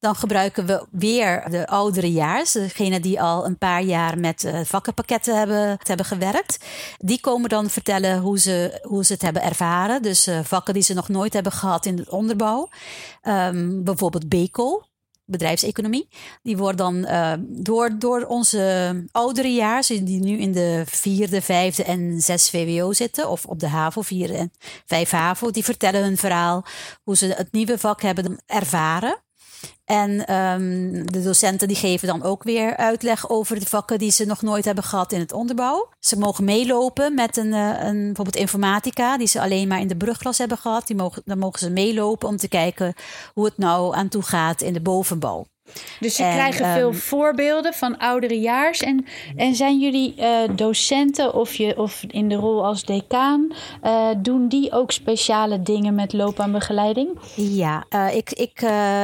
Dan 0.01 0.15
gebruiken 0.15 0.65
we 0.65 0.85
weer 0.91 1.49
de 1.49 1.67
oudere 1.67 2.11
jaars, 2.11 2.51
degene 2.51 2.99
die 2.99 3.21
al 3.21 3.45
een 3.45 3.57
paar 3.57 3.81
jaar 3.81 4.19
met 4.19 4.43
uh, 4.43 4.59
vakkenpakketten 4.63 5.37
hebben, 5.37 5.77
hebben 5.83 6.05
gewerkt. 6.05 6.65
Die 6.97 7.19
komen 7.19 7.49
dan 7.49 7.69
vertellen 7.69 8.19
hoe 8.19 8.39
ze, 8.39 8.79
hoe 8.81 9.05
ze 9.05 9.13
het 9.13 9.21
hebben 9.21 9.41
ervaren. 9.41 10.01
Dus 10.01 10.27
uh, 10.27 10.39
vakken 10.43 10.73
die 10.73 10.83
ze 10.83 10.93
nog 10.93 11.09
nooit 11.09 11.33
hebben 11.33 11.51
gehad 11.51 11.85
in 11.85 11.97
het 11.97 12.09
onderbouw. 12.09 12.69
Um, 13.23 13.83
bijvoorbeeld 13.83 14.29
BECO, 14.29 14.83
bedrijfseconomie. 15.25 16.07
Die 16.43 16.57
worden 16.57 16.77
dan 16.77 16.95
uh, 16.95 17.33
door, 17.39 17.99
door 17.99 18.25
onze 18.25 18.93
oudere 19.11 19.53
jaars, 19.53 19.87
die 19.87 20.19
nu 20.19 20.37
in 20.37 20.51
de 20.51 20.83
vierde, 20.85 21.41
vijfde 21.41 21.83
en 21.83 22.21
zes 22.21 22.49
VWO 22.49 22.93
zitten, 22.93 23.29
of 23.29 23.45
op 23.45 23.59
de 23.59 23.67
HAVO, 23.67 24.01
vier 24.01 24.35
en 24.35 24.51
vijf 24.85 25.11
HAVO, 25.11 25.51
die 25.51 25.63
vertellen 25.63 26.03
hun 26.03 26.17
verhaal 26.17 26.65
hoe 27.03 27.17
ze 27.17 27.25
het 27.25 27.51
nieuwe 27.51 27.77
vak 27.77 28.01
hebben 28.01 28.43
ervaren. 28.45 29.29
En 29.85 30.35
um, 30.35 31.11
de 31.11 31.23
docenten 31.23 31.67
die 31.67 31.77
geven 31.77 32.07
dan 32.07 32.23
ook 32.23 32.43
weer 32.43 32.77
uitleg 32.77 33.29
over 33.29 33.59
de 33.59 33.65
vakken 33.65 33.97
die 33.97 34.11
ze 34.11 34.25
nog 34.25 34.41
nooit 34.41 34.65
hebben 34.65 34.83
gehad 34.83 35.11
in 35.11 35.19
het 35.19 35.33
onderbouw. 35.33 35.89
Ze 35.99 36.17
mogen 36.17 36.43
meelopen 36.43 37.13
met 37.13 37.37
een, 37.37 37.47
uh, 37.53 37.83
een 37.83 38.05
bijvoorbeeld 38.05 38.35
informatica 38.35 39.17
die 39.17 39.27
ze 39.27 39.41
alleen 39.41 39.67
maar 39.67 39.79
in 39.79 39.87
de 39.87 39.97
brugklas 39.97 40.37
hebben 40.37 40.57
gehad. 40.57 40.87
Die 40.87 40.95
mogen, 40.95 41.21
dan 41.25 41.37
mogen 41.37 41.59
ze 41.59 41.69
meelopen 41.69 42.27
om 42.27 42.37
te 42.37 42.47
kijken 42.47 42.93
hoe 43.33 43.45
het 43.45 43.57
nou 43.57 43.95
aan 43.95 44.07
toe 44.07 44.23
gaat 44.23 44.61
in 44.61 44.73
de 44.73 44.81
bovenbouw. 44.81 45.45
Dus 45.99 46.15
ze 46.15 46.21
krijgen 46.21 46.73
veel 46.73 46.89
ehm, 46.89 46.97
voorbeelden 46.97 47.73
van 47.73 47.97
ouderejaars. 47.97 48.79
En, 48.79 49.05
en 49.35 49.55
zijn 49.55 49.79
jullie 49.79 50.15
uh, 50.17 50.27
docenten 50.55 51.33
of, 51.33 51.53
je, 51.53 51.77
of 51.77 52.03
in 52.07 52.29
de 52.29 52.35
rol 52.35 52.65
als 52.65 52.85
decaan, 52.85 53.53
uh, 53.83 54.07
doen 54.17 54.47
die 54.47 54.71
ook 54.71 54.91
speciale 54.91 55.61
dingen 55.61 55.95
met 55.95 56.13
loopbaanbegeleiding? 56.13 57.19
Ja, 57.35 57.85
uh, 57.89 58.15
ik, 58.15 58.31
ik, 58.31 58.61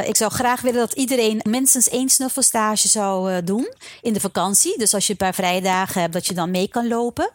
ik 0.08 0.16
zou 0.16 0.32
graag 0.32 0.62
willen 0.62 0.80
dat 0.80 0.94
iedereen 0.94 1.40
minstens 1.50 1.90
één 1.90 2.10
snuffelstage 2.10 2.88
zou 2.88 3.44
doen 3.44 3.74
in 4.02 4.14
de 4.14 4.20
vakantie. 4.20 4.78
Dus 4.78 4.94
als 4.94 5.06
je 5.06 5.12
een 5.12 5.18
paar 5.18 5.34
vrije 5.34 5.62
dagen 5.62 6.02
hebt, 6.02 6.14
dat 6.14 6.28
je 6.28 6.34
dan 6.34 6.52
mee 6.52 6.68
kan 6.68 6.88
lopen. 6.88 7.30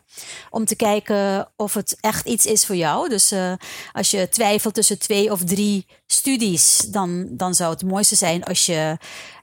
Om 0.51 0.65
te 0.65 0.77
kijken 0.77 1.49
of 1.57 1.75
het 1.75 1.97
echt 2.01 2.27
iets 2.27 2.47
is 2.47 2.67
voor 2.67 2.77
jou. 2.77 3.09
Dus 3.09 3.35
als 3.93 4.11
je 4.11 4.29
twijfelt 4.29 4.75
tussen 4.75 4.99
twee 4.99 5.33
of 5.33 5.45
drie 5.45 5.87
studies, 6.12 6.78
dan, 6.78 7.28
dan 7.31 7.54
zou 7.54 7.73
het 7.73 7.83
mooiste 7.83 8.14
zijn 8.14 8.45
als 8.45 8.66
je 8.66 8.97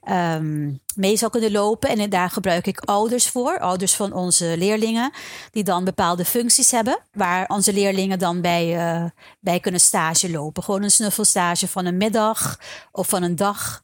um, 0.08 0.80
mee 0.94 1.16
zou 1.16 1.30
kunnen 1.30 1.52
lopen. 1.52 1.88
En 1.88 2.10
daar 2.10 2.30
gebruik 2.30 2.66
ik 2.66 2.80
ouders 2.80 3.28
voor, 3.28 3.58
ouders 3.58 3.94
van 3.94 4.12
onze 4.12 4.54
leerlingen, 4.58 5.12
die 5.50 5.64
dan 5.64 5.84
bepaalde 5.84 6.24
functies 6.24 6.70
hebben, 6.70 6.98
waar 7.12 7.48
onze 7.48 7.72
leerlingen 7.72 8.18
dan 8.18 8.40
bij, 8.40 8.94
uh, 9.02 9.10
bij 9.40 9.60
kunnen 9.60 9.80
stage 9.80 10.30
lopen. 10.30 10.62
Gewoon 10.62 10.82
een 10.82 10.90
snuffelstage 10.90 11.68
van 11.68 11.86
een 11.86 11.96
middag 11.96 12.60
of 12.92 13.08
van 13.08 13.22
een 13.22 13.36
dag. 13.36 13.82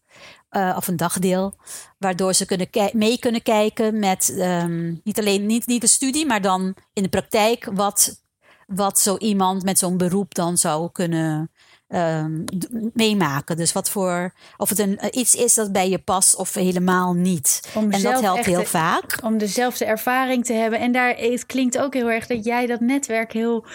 Uh, 0.51 0.75
of 0.77 0.89
een 0.89 0.97
dagdeel, 0.97 1.55
waardoor 1.99 2.35
ze 2.35 2.47
kunnen 2.47 2.69
mee 2.93 3.19
kunnen 3.19 3.43
kijken 3.43 3.99
met 3.99 4.35
um, 4.39 5.01
niet 5.05 5.19
alleen 5.19 5.47
niet, 5.47 5.67
niet 5.67 5.81
de 5.81 5.87
studie, 5.87 6.27
maar 6.27 6.41
dan 6.41 6.75
in 6.93 7.03
de 7.03 7.09
praktijk 7.09 7.69
wat, 7.73 8.23
wat 8.67 8.99
zo 8.99 9.17
iemand 9.17 9.63
met 9.63 9.79
zo'n 9.79 9.97
beroep 9.97 10.35
dan 10.35 10.59
zou 10.59 10.91
kunnen 10.93 11.51
um, 11.89 12.45
meemaken. 12.93 13.57
Dus 13.57 13.73
wat 13.73 13.91
voor, 13.91 14.33
of 14.57 14.69
het 14.69 14.79
een, 14.79 14.99
iets 15.11 15.35
is 15.35 15.55
dat 15.55 15.73
bij 15.73 15.91
je 15.91 15.99
past 15.99 16.37
of 16.37 16.55
helemaal 16.55 17.13
niet. 17.13 17.61
en 17.75 18.03
dat 18.03 18.21
helpt 18.21 18.45
heel 18.45 18.65
vaak. 18.65 19.19
Om 19.23 19.39
dezelfde 19.39 19.85
ervaring 19.85 20.45
te 20.45 20.53
hebben. 20.53 20.79
En 20.79 20.93
daar, 20.93 21.17
het 21.17 21.47
klinkt 21.47 21.79
ook 21.79 21.95
heel 21.95 22.11
erg 22.11 22.27
dat 22.27 22.45
jij 22.45 22.67
dat 22.67 22.81
netwerk 22.81 23.33
heel 23.33 23.67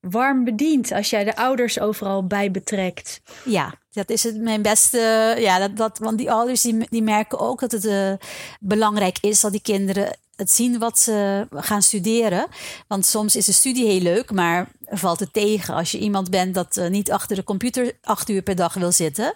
warm 0.00 0.44
bedient 0.44 0.92
als 0.92 1.10
jij 1.10 1.24
de 1.24 1.36
ouders 1.36 1.80
overal 1.80 2.26
bij 2.26 2.50
betrekt. 2.50 3.20
Ja, 3.44 3.74
dat 3.90 4.10
is 4.10 4.22
het 4.22 4.40
mijn 4.40 4.62
beste. 4.62 5.34
Ja, 5.38 5.58
dat, 5.58 5.76
dat, 5.76 5.98
want 5.98 6.18
die 6.18 6.30
ouders 6.30 6.60
die, 6.60 6.86
die 6.88 7.02
merken 7.02 7.38
ook 7.38 7.60
dat 7.60 7.72
het 7.72 7.84
uh, 7.84 8.12
belangrijk 8.60 9.18
is 9.20 9.40
dat 9.40 9.52
die 9.52 9.62
kinderen 9.62 10.16
het 10.42 10.50
zien 10.50 10.78
wat 10.78 10.98
ze 10.98 11.46
gaan 11.50 11.82
studeren. 11.82 12.46
Want 12.88 13.06
soms 13.06 13.36
is 13.36 13.44
de 13.44 13.52
studie 13.52 13.86
heel 13.86 14.00
leuk, 14.00 14.32
maar 14.32 14.68
valt 14.84 15.20
het 15.20 15.32
tegen. 15.32 15.74
Als 15.74 15.90
je 15.90 15.98
iemand 15.98 16.30
bent 16.30 16.54
dat 16.54 16.76
uh, 16.76 16.88
niet 16.88 17.12
achter 17.12 17.36
de 17.36 17.44
computer 17.44 17.92
acht 18.02 18.28
uur 18.28 18.42
per 18.42 18.56
dag 18.56 18.74
wil 18.74 18.92
zitten, 18.92 19.34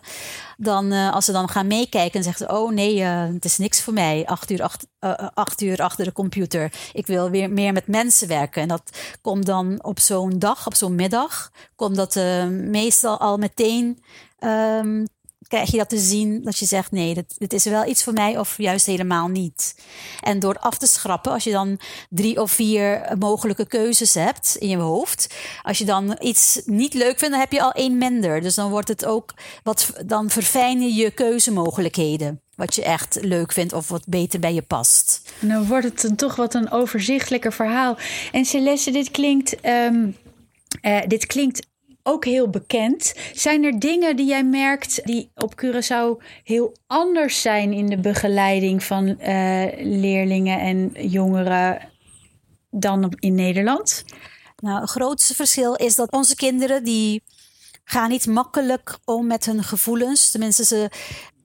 dan 0.57 0.93
uh, 0.93 1.13
als 1.13 1.25
ze 1.25 1.33
dan 1.33 1.49
gaan 1.49 1.67
meekijken 1.67 2.19
en 2.19 2.25
zeggen: 2.25 2.51
Oh 2.51 2.73
nee, 2.73 2.97
uh, 2.97 3.25
het 3.33 3.45
is 3.45 3.59
niks 3.59 3.83
voor 3.83 3.93
mij. 3.93 4.27
Acht 4.27 4.51
uur, 4.51 4.71
uur 5.59 5.83
achter 5.83 6.05
de 6.05 6.13
computer. 6.13 6.73
Ik 6.93 7.07
wil 7.07 7.31
weer 7.31 7.51
meer 7.51 7.73
met 7.73 7.87
mensen 7.87 8.29
werken. 8.29 8.63
En 8.63 8.69
dat 8.69 8.91
komt 9.21 9.47
dan 9.47 9.85
op 9.85 10.01
zo'n 10.01 10.39
dag, 10.39 10.67
op 10.67 10.75
zo'n 10.75 10.95
middag, 10.95 11.51
komt 11.77 11.97
dat 11.97 12.15
meestal 12.51 13.21
al 13.21 13.37
meteen 13.37 13.99
um, 14.41 15.07
krijg 15.49 15.71
je 15.71 15.77
dat 15.77 15.89
te 15.89 15.99
zien 15.99 16.43
dat 16.43 16.59
je 16.59 16.67
zegt: 16.67 16.93
nee, 16.93 17.15
dit, 17.15 17.35
dit, 17.39 17.53
is 17.53 17.65
wel 17.65 17.87
iets 17.87 18.03
voor 18.05 18.13
mij 18.13 18.39
of 18.39 18.59
juist 18.59 18.87
helemaal 18.87 19.29
niet. 19.29 19.75
En 20.21 20.39
door 20.39 20.59
af 20.59 20.79
te 20.79 20.87
schrappen, 20.87 21.33
als 21.33 21.45
je 21.45 21.51
dan 21.51 21.81
drie 22.11 22.41
of 22.41 22.51
vier 22.51 23.15
mogelijke 23.19 23.67
keuzes 23.67 24.15
hebt 24.15 24.57
in 24.59 24.69
je 24.69 24.77
hoofd, 24.77 25.35
als 25.63 25.79
je 25.79 25.85
dan 25.85 26.17
iets 26.21 26.61
niet 26.65 26.95
leuk 26.95 27.19
vindt, 27.19 27.31
dan 27.31 27.41
heb 27.41 27.53
je 27.53 27.63
al 27.63 27.73
één 27.73 27.99
minder. 27.99 28.41
Dus 28.41 28.55
dan 28.55 28.71
wordt 28.71 28.89
het 28.89 29.05
ook 29.05 29.35
wat, 29.63 29.93
dan 30.07 30.31
verfijn 30.31 30.95
je 30.95 31.11
keuzemogelijkheden. 31.11 32.41
Wat 32.55 32.75
je 32.75 32.83
echt 32.83 33.19
leuk 33.21 33.53
vindt 33.53 33.73
of 33.73 33.89
wat 33.89 34.07
beter 34.07 34.41
bij 34.41 34.55
je 34.55 34.63
past. 34.63 35.33
Dan 35.41 35.67
wordt 35.67 35.85
het 35.85 36.01
dan 36.01 36.15
toch 36.15 36.37
wat 36.37 36.55
een 36.55 36.71
overzichtelijker 36.71 37.53
verhaal. 37.53 37.97
En 38.33 38.45
Celeste, 38.45 38.91
dit 38.91 39.11
klinkt. 39.11 39.67
Um, 39.67 40.17
uh, 40.83 40.99
dit 41.07 41.27
klinkt 41.27 41.67
ook 42.07 42.25
heel 42.25 42.49
bekend. 42.49 43.15
Zijn 43.33 43.65
er 43.65 43.79
dingen 43.79 44.17
die 44.17 44.27
jij 44.27 44.45
merkt 44.45 45.05
die 45.05 45.31
op 45.35 45.65
Curaçao 45.65 46.25
heel 46.45 46.77
anders 46.87 47.41
zijn 47.41 47.73
in 47.73 47.87
de 47.87 47.99
begeleiding 47.99 48.85
van 48.85 49.07
uh, 49.07 49.17
leerlingen 49.79 50.61
en 50.61 51.09
jongeren 51.09 51.89
dan 52.71 53.13
in 53.19 53.35
Nederland? 53.35 54.05
Nou, 54.57 54.81
het 54.81 54.91
grootste 54.91 55.35
verschil 55.35 55.75
is 55.75 55.95
dat 55.95 56.13
onze 56.13 56.37
kinderen 56.37 56.85
die 56.85 57.23
gaan 57.85 58.09
niet 58.09 58.27
makkelijk 58.27 58.99
om 59.05 59.27
met 59.27 59.45
hun 59.47 59.63
gevoelens. 59.63 60.31
Tenminste, 60.31 60.65
ze 60.65 60.91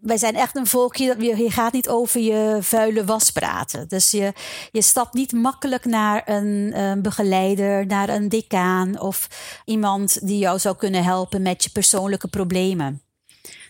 wij 0.01 0.17
zijn 0.17 0.35
echt 0.35 0.55
een 0.55 0.67
volkje, 0.67 1.15
je 1.19 1.51
gaat 1.51 1.73
niet 1.73 1.89
over 1.89 2.21
je 2.21 2.57
vuile 2.61 3.05
was 3.05 3.31
praten. 3.31 3.87
Dus 3.87 4.11
je, 4.11 4.33
je 4.71 4.81
stapt 4.81 5.13
niet 5.13 5.31
makkelijk 5.31 5.85
naar 5.85 6.29
een, 6.29 6.79
een 6.79 7.01
begeleider, 7.01 7.85
naar 7.85 8.09
een 8.09 8.29
decaan 8.29 8.99
of 8.99 9.27
iemand 9.65 10.27
die 10.27 10.37
jou 10.37 10.59
zou 10.59 10.75
kunnen 10.75 11.03
helpen 11.03 11.41
met 11.41 11.63
je 11.63 11.69
persoonlijke 11.69 12.27
problemen. 12.27 13.01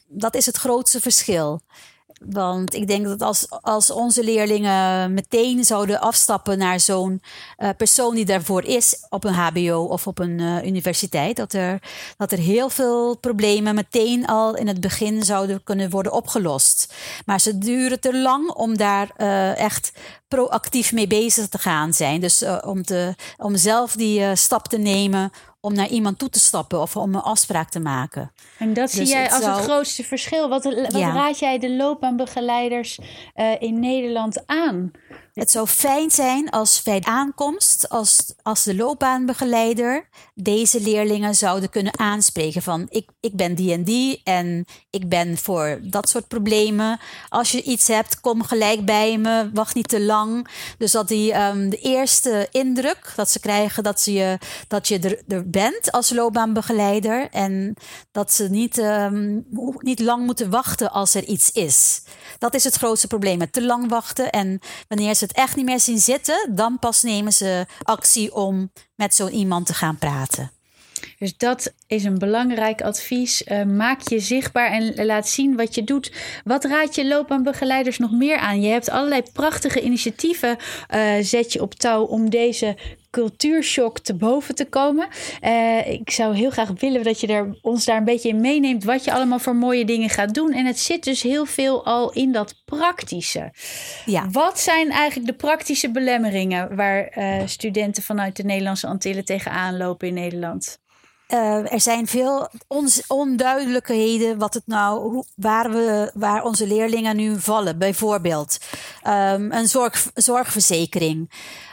Dat 0.08 0.36
is 0.36 0.46
het 0.46 0.58
grootste 0.58 1.00
verschil. 1.00 1.62
Want 2.26 2.74
ik 2.74 2.88
denk 2.88 3.06
dat 3.06 3.22
als, 3.22 3.46
als 3.50 3.92
onze 3.92 4.24
leerlingen 4.24 5.14
meteen 5.14 5.64
zouden 5.64 6.02
afstappen 6.02 6.58
naar 6.58 6.80
zo'n 6.80 7.22
uh, 7.58 7.70
persoon 7.78 8.16
die 8.16 8.26
daarvoor 8.26 8.64
is 8.64 9.06
op 9.10 9.24
een 9.24 9.34
HBO 9.34 9.84
of 9.84 10.08
op 10.08 10.20
een 10.20 10.40
uh, 10.40 10.66
universiteit, 10.66 11.36
dat 11.36 11.54
er, 11.54 11.82
dat 12.18 12.32
er 12.32 12.38
heel 12.38 12.70
veel 12.70 13.18
problemen 13.18 13.76
meteen 13.76 14.28
al 14.28 14.56
in 14.56 14.68
het 14.68 14.82
begin 14.82 15.24
zouden 15.24 15.64
kunnen 15.64 15.90
worden 15.90 16.12
opgelost. 16.12 16.94
Maar 17.26 17.40
ze 17.40 17.58
duren 17.58 18.00
te 18.00 18.22
lang 18.22 18.50
om 18.50 18.78
daar 18.78 19.12
uh, 19.18 19.58
echt 19.58 19.92
proactief 20.28 20.92
mee 20.92 21.08
bezig 21.08 21.48
te 21.48 21.58
gaan 21.58 21.94
zijn. 21.94 22.22
Dus 22.22 22.44
om, 22.66 22.84
te, 22.84 23.16
om 23.38 23.58
zelf 23.58 23.94
die 23.94 24.36
stap 24.36 24.68
te 24.68 24.78
nemen 24.78 25.32
om 25.62 25.74
naar 25.74 25.88
iemand 25.88 26.20
toe 26.20 26.30
te 26.30 26.40
stappen 26.40 26.82
of 26.82 26.96
om 26.96 27.16
een 27.16 27.22
afspraak 27.22 27.70
te 27.70 27.80
maken. 27.80 28.32
En 28.58 28.74
dat 28.74 28.92
zie 28.92 29.00
dus 29.00 29.10
jij 29.10 29.32
als 29.32 29.46
het 29.46 29.58
grootste 29.58 30.04
verschil. 30.04 30.50
Wat, 30.50 30.64
wat 30.64 30.94
raad 30.94 31.40
jij 31.40 31.60
de 31.60 31.76
loopbaanbegeleiders 31.76 33.00
uh, 33.36 33.62
in 33.62 33.80
Nederland 33.80 34.48
aan? 34.48 34.92
Het 35.34 35.52
zou 35.52 35.68
fijn 35.68 36.12
zijn 36.12 36.50
als 36.50 36.82
bij 36.84 37.02
aankomst, 37.02 37.90
als, 37.90 38.34
als 38.42 38.64
de 38.64 38.76
loopbaanbegeleider 38.76 40.08
deze 40.34 40.82
leerlingen 40.82 41.36
zouden 41.36 41.70
kunnen 41.70 42.00
aanspreken 42.00 42.62
van 42.62 42.88
ik, 42.90 43.10
ik 43.20 43.36
ben 43.36 43.56
die 43.56 43.74
en 43.74 43.84
die 43.84 44.22
en 44.24 44.66
ik 44.90 45.10
ben 45.10 45.38
voor 45.38 45.80
dat 45.82 46.10
soort 46.10 46.28
problemen. 46.28 47.00
Als 47.30 47.52
je 47.52 47.64
iets 47.64 47.88
hebt, 47.88 48.20
kom 48.20 48.44
gelijk 48.44 48.86
bij 48.86 49.18
me, 49.18 49.50
wacht 49.54 49.76
niet 49.76 49.88
te 49.88 50.02
lang. 50.02 50.48
Dus 50.78 50.92
dat 50.92 51.08
die 51.08 51.36
um, 51.36 51.70
de 51.70 51.78
eerste 51.78 52.48
indruk 52.52 53.14
dat 53.16 53.30
ze 53.30 53.40
krijgen 53.40 53.84
dat, 53.84 54.02
ze 54.02 54.14
je, 54.14 54.38
dat 54.68 54.88
je 54.88 55.00
er, 55.00 55.22
er 55.28 55.50
bent 55.50 55.92
als 55.92 56.10
loopbaanbegeleider 56.10 57.30
en 57.30 57.76
dat 58.12 58.34
ze 58.34 58.50
niet, 58.50 58.78
um, 58.78 59.46
niet 59.80 60.00
lang 60.00 60.26
moeten 60.26 60.50
wachten 60.50 60.92
als 60.92 61.14
er 61.14 61.24
iets 61.24 61.52
is. 61.52 62.02
Dat 62.42 62.54
is 62.54 62.64
het 62.64 62.76
grootste 62.76 63.08
probleem, 63.08 63.52
te 63.52 63.64
lang 63.64 63.90
wachten 63.90 64.30
en 64.30 64.60
wanneer 64.88 65.16
ze 65.16 65.24
het 65.24 65.34
echt 65.34 65.56
niet 65.56 65.66
meer 65.66 65.80
zien 65.80 66.00
zitten, 66.00 66.50
dan 66.56 66.80
pas 66.80 67.04
nemen 67.04 67.34
ze 67.34 67.66
actie 67.84 68.36
om 68.36 68.72
met 68.96 69.16
zo'n 69.16 69.32
iemand 69.32 69.66
te 69.66 69.74
gaan 69.74 69.98
praten. 69.98 70.52
Dus 71.20 71.38
dat 71.38 71.74
is 71.88 72.04
een 72.04 72.18
belangrijk 72.18 72.82
advies. 72.82 73.42
Uh, 73.42 73.64
maak 73.64 74.02
je 74.02 74.20
zichtbaar 74.20 74.72
en 74.72 75.06
laat 75.06 75.28
zien 75.28 75.56
wat 75.56 75.76
je 75.76 75.84
doet. 75.84 76.12
Wat 76.44 76.64
raad 76.64 76.96
je 76.96 77.08
loopbaanbegeleiders 77.08 77.98
nog 77.98 78.12
meer 78.12 78.38
aan? 78.38 78.62
Je 78.62 78.70
hebt 78.70 78.90
allerlei 78.90 79.22
prachtige 79.34 79.82
initiatieven. 79.82 80.58
Uh, 80.96 81.14
zet 81.22 81.54
je 81.54 81.62
op 81.62 81.74
touw 81.74 82.04
om 82.04 82.30
deze 82.30 82.78
cultuurshock 83.12 84.00
te 84.00 84.14
boven 84.14 84.56
te 84.56 84.66
komen. 84.66 85.08
Uh, 85.44 85.88
ik 85.88 86.12
zou 86.12 86.36
heel 86.36 86.50
graag 86.50 86.70
willen 86.80 87.04
dat 87.04 87.20
je 87.20 87.28
er, 87.28 87.58
ons 87.62 87.86
daar 87.86 87.98
een 87.98 88.04
beetje 88.04 88.30
in 88.30 88.42
meeneemt. 88.42 88.84
Wat 88.84 89.04
je 89.04 89.14
allemaal 89.14 89.40
voor 89.40 89.56
mooie 89.56 89.86
dingen 89.86 90.10
gaat 90.10 90.34
doen. 90.34 90.52
En 90.52 90.66
het 90.66 90.80
zit 90.80 91.04
dus 91.04 91.22
heel 91.22 91.46
veel 91.46 91.86
al 91.86 92.12
in 92.12 92.32
dat 92.32 92.62
praktische. 92.66 93.54
Ja. 94.06 94.30
Wat 94.30 94.60
zijn 94.60 94.90
eigenlijk 94.90 95.32
de 95.32 95.38
praktische 95.38 95.92
belemmeringen 95.92 96.76
waar 96.76 97.18
uh, 97.18 97.42
studenten 97.46 98.04
vanuit 98.04 98.36
de 98.36 98.44
Nederlandse 98.44 98.88
Antillen 98.88 99.26
tegenaan 99.26 99.78
lopen 99.78 100.08
in 100.08 100.14
Nederland? 100.14 100.80
Uh, 101.34 101.74
er 101.74 101.80
zijn 101.80 102.08
veel 102.08 102.50
onduidelijkheden 103.08 104.38
wat 104.38 104.54
het 104.54 104.64
nou, 104.66 105.12
hoe, 105.12 105.26
waar, 105.36 105.72
we, 105.72 106.12
waar 106.14 106.44
onze 106.44 106.68
leerlingen 106.68 107.16
nu 107.16 107.40
vallen. 107.40 107.78
Bijvoorbeeld 107.78 108.58
um, 109.08 109.52
een 109.52 109.68
zorg, 109.68 110.12
zorgverzekering. 110.14 111.32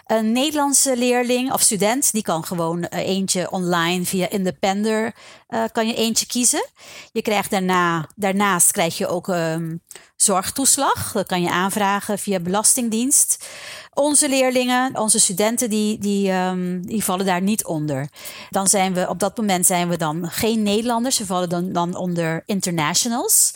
Een 0.09 0.33
Nederlandse 0.33 0.97
leerling 0.97 1.53
of 1.53 1.61
student, 1.61 2.13
die 2.13 2.23
kan 2.23 2.45
gewoon 2.45 2.79
uh, 2.79 2.89
eentje 2.91 3.51
online 3.51 4.05
via 4.05 4.29
Independer, 4.29 5.15
uh, 5.49 5.65
kan 5.73 5.87
je 5.87 5.95
eentje 5.95 6.27
kiezen. 6.27 6.67
Je 7.13 7.23
krijgt 7.23 7.51
daarna, 7.51 8.09
daarnaast 8.17 8.71
krijg 8.71 8.99
je 8.99 9.07
ook 9.07 9.29
um, 9.29 9.83
zorgtoeslag. 10.17 11.13
Dat 11.13 11.27
kan 11.27 11.43
je 11.43 11.51
aanvragen 11.51 12.19
via 12.19 12.41
Belastingdienst. 12.41 13.49
Onze 13.95 14.29
leerlingen, 14.29 14.99
onze 14.99 15.21
studenten, 15.21 15.71
die, 15.71 15.99
die, 15.99 16.33
um, 16.33 16.87
die 16.87 17.05
vallen 17.05 17.27
daar 17.27 17.43
niet 17.43 17.65
onder. 17.65 18.09
Dan 18.51 18.67
zijn 18.67 18.95
we, 18.95 19.09
op 19.09 19.19
dat 19.19 19.37
moment 19.37 19.67
zijn 19.67 19.89
we 19.89 19.97
dan 19.97 20.31
geen 20.31 20.63
Nederlanders. 20.63 21.17
Ze 21.17 21.27
vallen 21.27 21.49
dan, 21.49 21.73
dan 21.73 21.97
onder 21.97 22.43
internationals. 22.47 23.55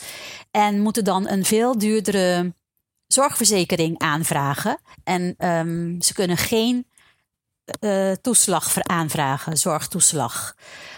En 0.51 0.81
moeten 0.81 1.03
dan 1.03 1.27
een 1.27 1.45
veel 1.45 1.77
duurdere 1.77 2.53
zorgverzekering 3.07 3.99
aanvragen. 3.99 4.79
En 5.03 5.35
um, 5.37 6.01
ze 6.01 6.13
kunnen 6.13 6.37
geen 6.37 6.87
uh, 7.79 8.11
toeslag 8.11 8.81
aanvragen, 8.81 9.57
zorgtoeslag. 9.57 10.55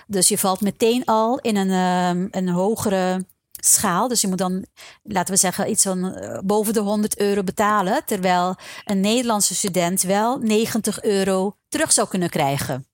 Dus 0.07 0.27
je 0.27 0.37
valt 0.37 0.61
meteen 0.61 1.05
al 1.05 1.39
in 1.39 1.55
een, 1.55 1.71
um, 1.71 2.27
een 2.31 2.49
hogere 2.49 3.25
schaal. 3.51 4.07
Dus 4.07 4.21
je 4.21 4.27
moet 4.27 4.37
dan, 4.37 4.65
laten 5.03 5.33
we 5.33 5.39
zeggen, 5.39 5.69
iets 5.69 5.83
van 5.83 6.05
uh, 6.05 6.39
boven 6.43 6.73
de 6.73 6.79
100 6.79 7.19
euro 7.19 7.43
betalen. 7.43 8.05
Terwijl 8.05 8.55
een 8.85 8.99
Nederlandse 8.99 9.55
student 9.55 10.01
wel 10.01 10.37
90 10.37 11.03
euro 11.03 11.55
terug 11.69 11.91
zou 11.91 12.07
kunnen 12.07 12.29
krijgen. 12.29 12.85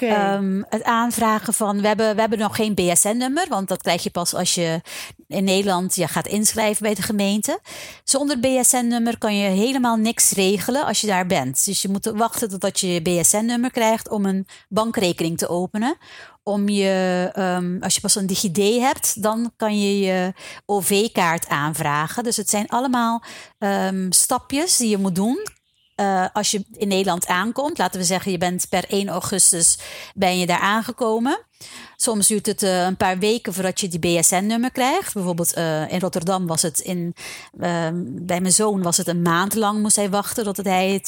Um, 0.00 0.64
het 0.68 0.82
aanvragen 0.82 1.54
van, 1.54 1.80
we 1.80 1.86
hebben, 1.86 2.14
we 2.14 2.20
hebben 2.20 2.38
nog 2.38 2.56
geen 2.56 2.74
BSN-nummer, 2.74 3.46
want 3.48 3.68
dat 3.68 3.82
krijg 3.82 4.02
je 4.02 4.10
pas 4.10 4.34
als 4.34 4.54
je 4.54 4.80
in 5.26 5.44
Nederland 5.44 5.94
je 5.94 6.08
gaat 6.08 6.26
inschrijven 6.26 6.82
bij 6.82 6.94
de 6.94 7.02
gemeente. 7.02 7.60
Zonder 8.04 8.40
BSN-nummer 8.40 9.18
kan 9.18 9.36
je 9.36 9.48
helemaal 9.48 9.96
niks 9.96 10.30
regelen 10.30 10.84
als 10.84 11.00
je 11.00 11.06
daar 11.06 11.26
bent. 11.26 11.64
Dus 11.64 11.82
je 11.82 11.88
moet 11.88 12.12
wachten 12.14 12.48
totdat 12.48 12.80
je 12.80 12.86
je 12.92 13.02
BSN-nummer 13.02 13.70
krijgt 13.70 14.08
om 14.08 14.26
een 14.26 14.46
bankrekening 14.68 15.38
te 15.38 15.48
openen. 15.48 15.96
Om 16.42 16.68
je, 16.68 17.30
um, 17.36 17.82
als 17.82 17.94
je 17.94 18.00
pas 18.00 18.14
een 18.14 18.26
DigiD 18.26 18.80
hebt, 18.80 19.22
dan 19.22 19.52
kan 19.56 19.80
je 19.80 19.98
je 19.98 20.32
OV-kaart 20.66 21.48
aanvragen. 21.48 22.24
Dus 22.24 22.36
het 22.36 22.50
zijn 22.50 22.68
allemaal 22.68 23.22
um, 23.58 24.12
stapjes 24.12 24.76
die 24.76 24.88
je 24.88 24.98
moet 24.98 25.14
doen 25.14 25.57
uh, 26.00 26.26
als 26.32 26.50
je 26.50 26.64
in 26.72 26.88
Nederland 26.88 27.26
aankomt, 27.26 27.78
laten 27.78 28.00
we 28.00 28.06
zeggen 28.06 28.32
je 28.32 28.38
bent 28.38 28.66
per 28.68 28.84
1 28.88 29.08
augustus 29.08 29.78
ben 30.14 30.38
je 30.38 30.46
daar 30.46 30.60
aangekomen. 30.60 31.40
Soms 31.96 32.26
duurt 32.26 32.46
het 32.46 32.62
uh, 32.62 32.84
een 32.84 32.96
paar 32.96 33.18
weken 33.18 33.54
voordat 33.54 33.80
je 33.80 33.88
die 33.88 33.98
BSN-nummer 33.98 34.70
krijgt. 34.70 35.14
Bijvoorbeeld 35.14 35.56
uh, 35.56 35.92
in 35.92 36.00
Rotterdam 36.00 36.46
was 36.46 36.62
het 36.62 36.78
in, 36.78 37.14
bij 38.02 38.40
mijn 38.40 38.52
zoon 38.52 38.82
was 38.82 38.96
het 38.96 39.08
een 39.08 39.22
maand 39.22 39.54
lang 39.54 39.80
moest 39.80 39.96
hij 39.96 40.10
wachten 40.10 40.44
tot 40.44 40.56
hij 40.56 41.00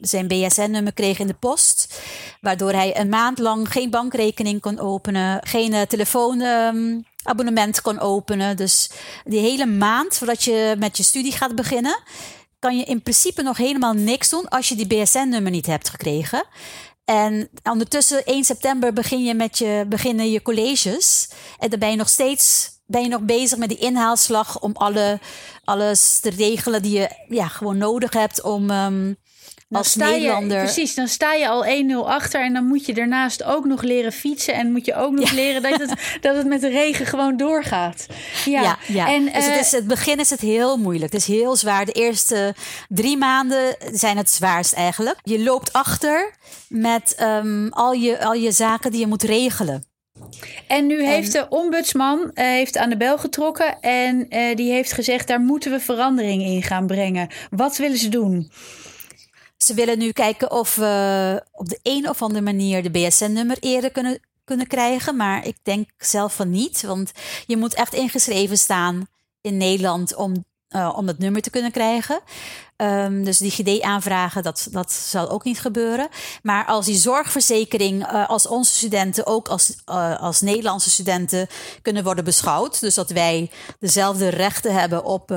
zijn 0.00 0.28
BSN-nummer 0.28 0.92
kreeg 0.92 1.18
in 1.18 1.26
de 1.26 1.34
post. 1.34 2.00
Waardoor 2.40 2.72
hij 2.72 2.98
een 2.98 3.08
maand 3.08 3.38
lang 3.38 3.68
geen 3.68 3.90
bankrekening 3.90 4.60
kon 4.60 4.78
openen, 4.78 5.46
geen 5.46 5.86
telefoonabonnement 5.86 7.80
kon 7.82 7.98
openen. 7.98 8.56
Dus 8.56 8.90
die 9.24 9.40
hele 9.40 9.66
maand 9.66 10.16
voordat 10.16 10.44
je 10.44 10.76
met 10.78 10.96
je 10.96 11.02
studie 11.02 11.32
gaat 11.32 11.54
beginnen 11.54 12.02
kan 12.64 12.76
je 12.76 12.84
in 12.84 13.02
principe 13.02 13.42
nog 13.42 13.56
helemaal 13.56 13.92
niks 13.92 14.28
doen 14.28 14.48
als 14.48 14.68
je 14.68 14.74
die 14.74 14.86
BSN-nummer 14.86 15.50
niet 15.50 15.66
hebt 15.66 15.88
gekregen. 15.88 16.44
En 17.04 17.48
ondertussen 17.62 18.24
1 18.24 18.44
september 18.44 18.92
begin 18.92 19.24
je 19.24 19.34
met 19.34 19.58
je, 19.58 19.84
beginnen 19.88 20.30
je 20.30 20.42
colleges. 20.42 21.28
En 21.58 21.70
dan 21.70 21.78
ben 21.78 21.90
je 21.90 21.96
nog 21.96 22.08
steeds 22.08 22.72
ben 22.86 23.02
je 23.02 23.08
nog 23.08 23.20
bezig 23.20 23.58
met 23.58 23.68
die 23.68 23.78
inhaalslag 23.78 24.60
om 24.60 24.72
alle, 24.74 25.18
alles 25.64 26.20
te 26.20 26.30
regelen 26.30 26.82
die 26.82 26.98
je 26.98 27.10
ja, 27.28 27.48
gewoon 27.48 27.78
nodig 27.78 28.12
hebt 28.12 28.42
om 28.42 28.70
um, 28.70 29.16
als 29.70 29.90
sta 29.90 30.08
Nederlander. 30.08 30.56
Je, 30.58 30.64
precies, 30.64 30.94
dan 30.94 31.08
sta 31.08 31.32
je 31.32 31.48
al 31.48 31.64
1-0 31.64 32.08
achter 32.08 32.40
en 32.40 32.52
dan 32.52 32.66
moet 32.66 32.86
je 32.86 32.94
daarnaast 32.94 33.42
ook 33.42 33.64
nog 33.64 33.82
leren 33.82 34.12
fietsen 34.12 34.54
en 34.54 34.72
moet 34.72 34.84
je 34.84 34.94
ook 34.94 35.12
nog 35.12 35.30
leren 35.30 35.62
dat 35.62 35.78
het, 35.78 35.92
dat 36.20 36.36
het 36.36 36.46
met 36.46 36.60
de 36.60 36.68
regen 36.68 37.06
gewoon 37.06 37.36
doorgaat. 37.36 38.06
Ja, 38.44 38.62
ja, 38.62 38.78
ja. 38.86 39.12
En, 39.12 39.24
dus 39.24 39.46
het, 39.46 39.60
is, 39.60 39.72
het 39.72 39.86
begin 39.86 40.18
is 40.18 40.30
het 40.30 40.40
heel 40.40 40.76
moeilijk. 40.76 41.12
Het 41.12 41.20
is 41.20 41.26
heel 41.26 41.56
zwaar. 41.56 41.84
De 41.84 41.92
eerste 41.92 42.54
drie 42.88 43.16
maanden 43.16 43.76
zijn 43.92 44.16
het 44.16 44.30
zwaarst 44.30 44.72
eigenlijk. 44.72 45.18
Je 45.22 45.42
loopt 45.42 45.72
achter 45.72 46.34
met 46.68 47.16
um, 47.20 47.72
al, 47.72 47.92
je, 47.92 48.24
al 48.24 48.34
je 48.34 48.52
zaken 48.52 48.90
die 48.90 49.00
je 49.00 49.06
moet 49.06 49.22
regelen. 49.22 49.84
En 50.66 50.86
nu 50.86 51.04
heeft 51.06 51.32
de 51.32 51.46
ombudsman 51.48 52.18
uh, 52.18 52.44
heeft 52.44 52.76
aan 52.76 52.90
de 52.90 52.96
bel 52.96 53.18
getrokken 53.18 53.80
en 53.80 54.26
uh, 54.28 54.56
die 54.56 54.72
heeft 54.72 54.92
gezegd: 54.92 55.28
daar 55.28 55.40
moeten 55.40 55.70
we 55.70 55.80
verandering 55.80 56.42
in 56.42 56.62
gaan 56.62 56.86
brengen. 56.86 57.28
Wat 57.50 57.76
willen 57.76 57.98
ze 57.98 58.08
doen? 58.08 58.50
Ze 59.64 59.74
willen 59.74 59.98
nu 59.98 60.12
kijken 60.12 60.50
of 60.50 60.74
we 60.74 61.42
op 61.52 61.68
de 61.68 61.78
een 61.82 62.08
of 62.08 62.22
andere 62.22 62.42
manier 62.42 62.82
de 62.82 62.90
BSN-nummer 62.90 63.56
eerder 63.60 63.90
kunnen, 63.90 64.20
kunnen 64.44 64.66
krijgen. 64.66 65.16
Maar 65.16 65.46
ik 65.46 65.56
denk 65.62 65.90
zelf 65.98 66.34
van 66.34 66.50
niet. 66.50 66.82
Want 66.82 67.12
je 67.46 67.56
moet 67.56 67.74
echt 67.74 67.94
ingeschreven 67.94 68.58
staan 68.58 69.06
in 69.40 69.56
Nederland 69.56 70.14
om, 70.14 70.44
uh, 70.68 70.92
om 70.96 71.06
dat 71.06 71.18
nummer 71.18 71.42
te 71.42 71.50
kunnen 71.50 71.72
krijgen. 71.72 72.20
Um, 72.76 73.24
dus 73.24 73.38
die 73.38 73.50
GD-aanvragen, 73.50 74.42
dat, 74.42 74.68
dat 74.70 74.92
zal 74.92 75.30
ook 75.30 75.44
niet 75.44 75.60
gebeuren. 75.60 76.08
Maar 76.42 76.66
als 76.66 76.86
die 76.86 76.96
zorgverzekering 76.96 78.12
uh, 78.12 78.28
als 78.28 78.46
onze 78.46 78.74
studenten 78.74 79.26
ook 79.26 79.48
als, 79.48 79.74
uh, 79.90 80.20
als 80.20 80.40
Nederlandse 80.40 80.90
studenten 80.90 81.46
kunnen 81.82 82.04
worden 82.04 82.24
beschouwd. 82.24 82.80
Dus 82.80 82.94
dat 82.94 83.10
wij 83.10 83.50
dezelfde 83.78 84.28
rechten 84.28 84.74
hebben 84.74 85.04
op 85.04 85.30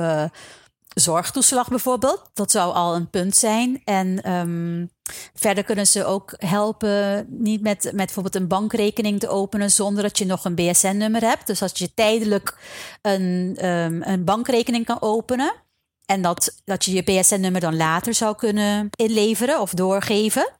zorgtoeslag 0.98 1.68
bijvoorbeeld. 1.68 2.30
Dat 2.34 2.50
zou 2.50 2.74
al 2.74 2.94
een 2.94 3.10
punt 3.10 3.36
zijn. 3.36 3.82
En 3.84 4.32
um, 4.32 4.90
verder 5.34 5.64
kunnen 5.64 5.86
ze 5.86 6.04
ook 6.04 6.34
helpen, 6.36 7.26
niet 7.28 7.62
met, 7.62 7.84
met 7.84 7.94
bijvoorbeeld 7.94 8.34
een 8.34 8.48
bankrekening 8.48 9.20
te 9.20 9.28
openen 9.28 9.70
zonder 9.70 10.02
dat 10.02 10.18
je 10.18 10.26
nog 10.26 10.44
een 10.44 10.54
BSN-nummer 10.54 11.22
hebt. 11.22 11.46
Dus 11.46 11.62
als 11.62 11.72
je 11.74 11.94
tijdelijk 11.94 12.56
een, 13.02 13.58
um, 13.66 14.02
een 14.02 14.24
bankrekening 14.24 14.84
kan 14.86 15.02
openen. 15.02 15.52
En 16.06 16.22
dat, 16.22 16.60
dat 16.64 16.84
je 16.84 16.92
je 16.92 17.02
BSN-nummer 17.02 17.60
dan 17.60 17.76
later 17.76 18.14
zou 18.14 18.36
kunnen 18.36 18.88
inleveren 18.90 19.60
of 19.60 19.70
doorgeven. 19.74 20.52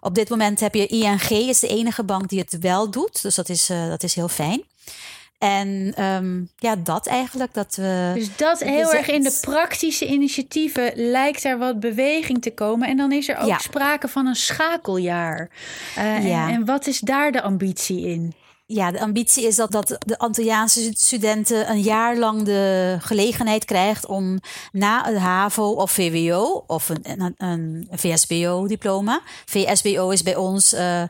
Op 0.00 0.14
dit 0.14 0.28
moment 0.28 0.60
heb 0.60 0.74
je 0.74 0.86
ING, 0.86 1.30
is 1.30 1.60
de 1.60 1.68
enige 1.68 2.04
bank 2.04 2.28
die 2.28 2.38
het 2.38 2.58
wel 2.58 2.90
doet. 2.90 3.22
Dus 3.22 3.34
dat 3.34 3.48
is, 3.48 3.70
uh, 3.70 3.88
dat 3.88 4.02
is 4.02 4.14
heel 4.14 4.28
fijn. 4.28 4.64
En 5.38 6.02
um, 6.04 6.50
ja, 6.56 6.76
dat 6.76 7.06
eigenlijk. 7.06 7.54
Dat 7.54 7.74
we, 7.76 8.12
dus 8.14 8.36
dat 8.36 8.60
heel 8.60 8.92
erg 8.92 9.08
in 9.08 9.22
de 9.22 9.38
praktische 9.40 10.06
initiatieven 10.06 10.92
lijkt 10.94 11.44
er 11.44 11.58
wat 11.58 11.80
beweging 11.80 12.42
te 12.42 12.54
komen. 12.54 12.88
En 12.88 12.96
dan 12.96 13.12
is 13.12 13.28
er 13.28 13.36
ook 13.36 13.48
ja. 13.48 13.58
sprake 13.58 14.08
van 14.08 14.26
een 14.26 14.36
schakeljaar. 14.36 15.50
Uh, 15.98 16.28
ja. 16.28 16.48
en, 16.48 16.54
en 16.54 16.64
wat 16.64 16.86
is 16.86 17.00
daar 17.00 17.32
de 17.32 17.42
ambitie 17.42 18.06
in? 18.06 18.34
Ja, 18.68 18.90
de 18.90 19.00
ambitie 19.00 19.46
is 19.46 19.56
dat, 19.56 19.72
dat 19.72 19.96
de 19.98 20.18
Antilliaanse 20.18 20.90
studenten 20.94 21.70
een 21.70 21.80
jaar 21.80 22.16
lang 22.16 22.42
de 22.42 22.96
gelegenheid 23.00 23.64
krijgt 23.64 24.06
om 24.06 24.38
na 24.72 25.04
het 25.04 25.16
HAVO 25.16 25.70
of 25.70 25.90
VWO 25.90 26.64
of 26.66 26.88
een, 26.88 27.02
een, 27.02 27.34
een 27.36 27.88
VSBO-diploma. 27.90 29.20
VSBO 29.44 30.10
is 30.10 30.22
bij 30.22 30.36
ons 30.36 30.74
uh, 30.74 31.02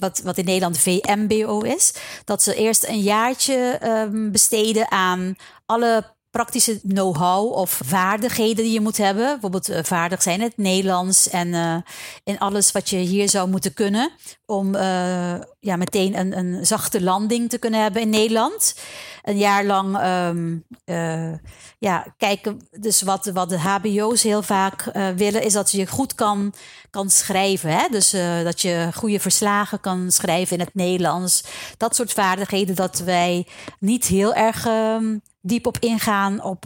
wat, 0.00 0.20
wat 0.24 0.38
in 0.38 0.44
Nederland 0.44 0.78
VMBO 0.78 1.60
is. 1.60 1.94
Dat 2.24 2.42
ze 2.42 2.54
eerst 2.54 2.86
een 2.86 3.00
jaartje 3.00 3.80
um, 3.84 4.32
besteden 4.32 4.90
aan 4.90 5.36
alle 5.66 6.04
praktische 6.30 6.80
know-how 6.80 7.52
of 7.52 7.80
vaardigheden 7.84 8.64
die 8.64 8.72
je 8.72 8.80
moet 8.80 8.96
hebben. 8.96 9.26
Bijvoorbeeld 9.26 9.70
uh, 9.70 9.78
vaardig 9.82 10.22
zijn 10.22 10.40
het 10.40 10.56
Nederlands 10.56 11.28
en 11.28 11.84
in 12.24 12.38
alles 12.38 12.72
wat 12.72 12.88
je 12.90 12.96
hier 12.96 13.28
zou 13.28 13.48
moeten 13.48 13.74
kunnen. 13.74 14.10
Om 14.46 14.74
uh, 14.74 15.34
ja, 15.60 15.76
meteen 15.76 16.18
een, 16.18 16.38
een 16.38 16.66
zachte 16.66 17.02
landing 17.02 17.50
te 17.50 17.58
kunnen 17.58 17.82
hebben 17.82 18.02
in 18.02 18.08
Nederland. 18.08 18.74
een 19.22 19.38
jaar 19.38 19.64
lang 19.64 19.98
ehm, 19.98 20.58
eh, 20.84 21.38
ja, 21.78 22.14
kijken. 22.16 22.68
Dus 22.70 23.02
wat, 23.02 23.26
wat 23.26 23.48
de 23.48 23.58
HBO's 23.58 24.22
heel 24.22 24.42
vaak 24.42 24.84
willen, 25.16 25.42
is 25.42 25.52
dat 25.52 25.70
je 25.70 25.86
goed 25.86 26.14
kan, 26.14 26.52
kan 26.90 27.10
schrijven. 27.10 27.70
Hè? 27.70 27.88
Dus 27.90 28.10
dat 28.44 28.60
je 28.60 28.88
goede 28.94 29.20
verslagen 29.20 29.80
kan 29.80 30.10
schrijven 30.10 30.58
in 30.58 30.64
het 30.64 30.74
Nederlands. 30.74 31.44
Dat 31.76 31.94
soort 31.94 32.12
vaardigheden 32.12 32.74
dat 32.74 32.98
wij 32.98 33.46
niet 33.78 34.06
heel 34.06 34.34
erg 34.34 34.66
um, 34.66 35.22
diep 35.40 35.66
op 35.66 35.78
ingaan 35.78 36.42
op, 36.42 36.64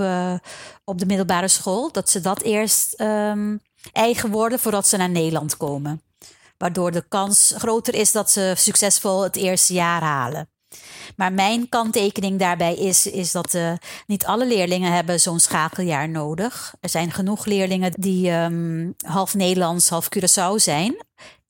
op 0.84 0.98
de 0.98 1.06
middelbare 1.06 1.48
school. 1.48 1.92
Dat 1.92 2.10
ze 2.10 2.20
dat 2.20 2.42
eerst 2.42 3.00
um, 3.00 3.60
eigen 3.92 4.30
worden 4.30 4.58
voordat 4.58 4.86
ze 4.86 4.96
naar 4.96 5.10
Nederland 5.10 5.56
komen. 5.56 6.02
Waardoor 6.58 6.90
de 6.90 7.04
kans 7.08 7.54
groter 7.56 7.94
is 7.94 8.12
dat 8.12 8.30
ze 8.30 8.52
succesvol 8.56 9.22
het 9.22 9.36
eerste 9.36 9.72
jaar 9.72 10.02
halen. 10.02 10.48
Maar 11.16 11.32
mijn 11.32 11.68
kanttekening 11.68 12.38
daarbij 12.38 12.74
is, 12.74 13.06
is 13.06 13.32
dat 13.32 13.54
uh, 13.54 13.72
niet 14.06 14.26
alle 14.26 14.46
leerlingen 14.46 14.92
hebben 14.92 15.20
zo'n 15.20 15.40
schakeljaar 15.40 16.08
nodig. 16.08 16.74
Er 16.80 16.88
zijn 16.88 17.10
genoeg 17.10 17.44
leerlingen 17.44 17.92
die 17.96 18.30
um, 18.30 18.94
half 19.06 19.34
Nederlands, 19.34 19.88
half 19.88 20.08
Curaçao 20.16 20.54
zijn. 20.56 20.96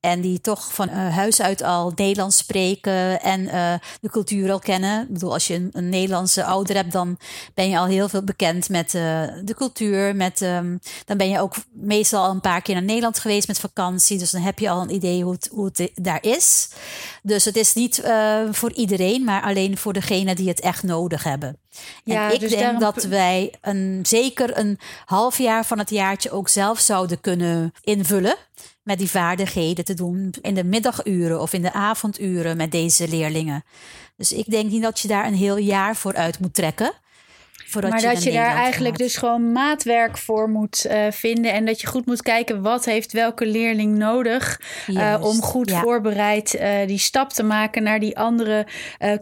En 0.04 0.20
die 0.20 0.40
toch 0.40 0.74
van 0.74 0.88
uh, 0.88 1.14
huis 1.14 1.40
uit 1.40 1.62
al 1.62 1.92
Nederlands 1.94 2.36
spreken 2.36 3.20
en 3.20 3.40
uh, 3.40 3.74
de 4.00 4.10
cultuur 4.10 4.50
al 4.50 4.58
kennen. 4.58 5.02
Ik 5.02 5.12
bedoel, 5.12 5.32
als 5.32 5.46
je 5.46 5.54
een, 5.54 5.68
een, 5.72 5.88
Nederlandse 5.88 6.44
ouder 6.44 6.76
hebt, 6.76 6.92
dan 6.92 7.18
ben 7.54 7.68
je 7.68 7.78
al 7.78 7.86
heel 7.86 8.08
veel 8.08 8.22
bekend 8.22 8.68
met 8.68 8.94
uh, 8.94 9.02
de 9.44 9.54
cultuur. 9.54 10.16
Met, 10.16 10.40
um, 10.40 10.80
dan 11.04 11.16
ben 11.16 11.28
je 11.28 11.40
ook 11.40 11.54
meestal 11.72 12.24
al 12.24 12.30
een 12.30 12.40
paar 12.40 12.62
keer 12.62 12.74
naar 12.74 12.84
Nederland 12.84 13.18
geweest 13.18 13.48
met 13.48 13.60
vakantie. 13.60 14.18
Dus 14.18 14.30
dan 14.30 14.40
heb 14.40 14.58
je 14.58 14.70
al 14.70 14.82
een 14.82 14.94
idee 14.94 15.22
hoe 15.22 15.32
het, 15.32 15.48
hoe 15.52 15.70
het 15.72 15.90
daar 15.94 16.22
is. 16.22 16.68
Dus 17.22 17.44
het 17.44 17.56
is 17.56 17.74
niet 17.74 18.02
voor 18.50 18.72
iedereen, 18.72 19.24
maar 19.24 19.42
alleen 19.42 19.78
voor 19.78 19.92
degenen 19.92 20.36
die 20.36 20.48
het 20.48 20.60
echt 20.60 20.82
nodig 20.82 21.22
hebben. 21.22 21.58
Ja, 22.04 22.28
en 22.28 22.34
ik 22.34 22.40
dus 22.40 22.50
denk 22.50 22.80
dat 22.80 23.04
wij 23.04 23.52
een, 23.60 24.00
zeker 24.02 24.58
een 24.58 24.78
half 25.04 25.38
jaar 25.38 25.64
van 25.64 25.78
het 25.78 25.90
jaartje 25.90 26.30
ook 26.30 26.48
zelf 26.48 26.78
zouden 26.78 27.20
kunnen 27.20 27.72
invullen 27.82 28.36
met 28.84 28.98
die 28.98 29.10
vaardigheden 29.10 29.84
te 29.84 29.94
doen 29.94 30.34
in 30.40 30.54
de 30.54 30.64
middaguren 30.64 31.40
of 31.40 31.52
in 31.52 31.62
de 31.62 31.72
avonduren 31.72 32.56
met 32.56 32.70
deze 32.70 33.08
leerlingen. 33.08 33.64
Dus 34.16 34.32
ik 34.32 34.50
denk 34.50 34.70
niet 34.70 34.82
dat 34.82 35.00
je 35.00 35.08
daar 35.08 35.26
een 35.26 35.34
heel 35.34 35.56
jaar 35.56 35.96
voor 35.96 36.14
uit 36.14 36.38
moet 36.38 36.54
trekken 36.54 36.92
maar 37.80 38.00
dat 38.00 38.22
je 38.22 38.32
daar 38.32 38.56
eigenlijk 38.56 38.98
dus 38.98 39.16
gewoon 39.16 39.52
maatwerk 39.52 40.18
voor 40.18 40.48
moet 40.48 40.86
uh, 40.86 41.06
vinden. 41.10 41.52
En 41.52 41.64
dat 41.64 41.80
je 41.80 41.86
goed 41.86 42.06
moet 42.06 42.22
kijken 42.22 42.62
wat 42.62 42.84
heeft 42.84 43.12
welke 43.12 43.46
leerling 43.46 43.96
nodig. 43.96 44.60
Uh, 44.86 45.16
om 45.20 45.42
goed 45.42 45.72
voorbereid 45.72 46.54
uh, 46.54 46.86
die 46.86 46.98
stap 46.98 47.30
te 47.30 47.42
maken 47.42 47.82
naar 47.82 48.00
die 48.00 48.18
andere 48.18 48.66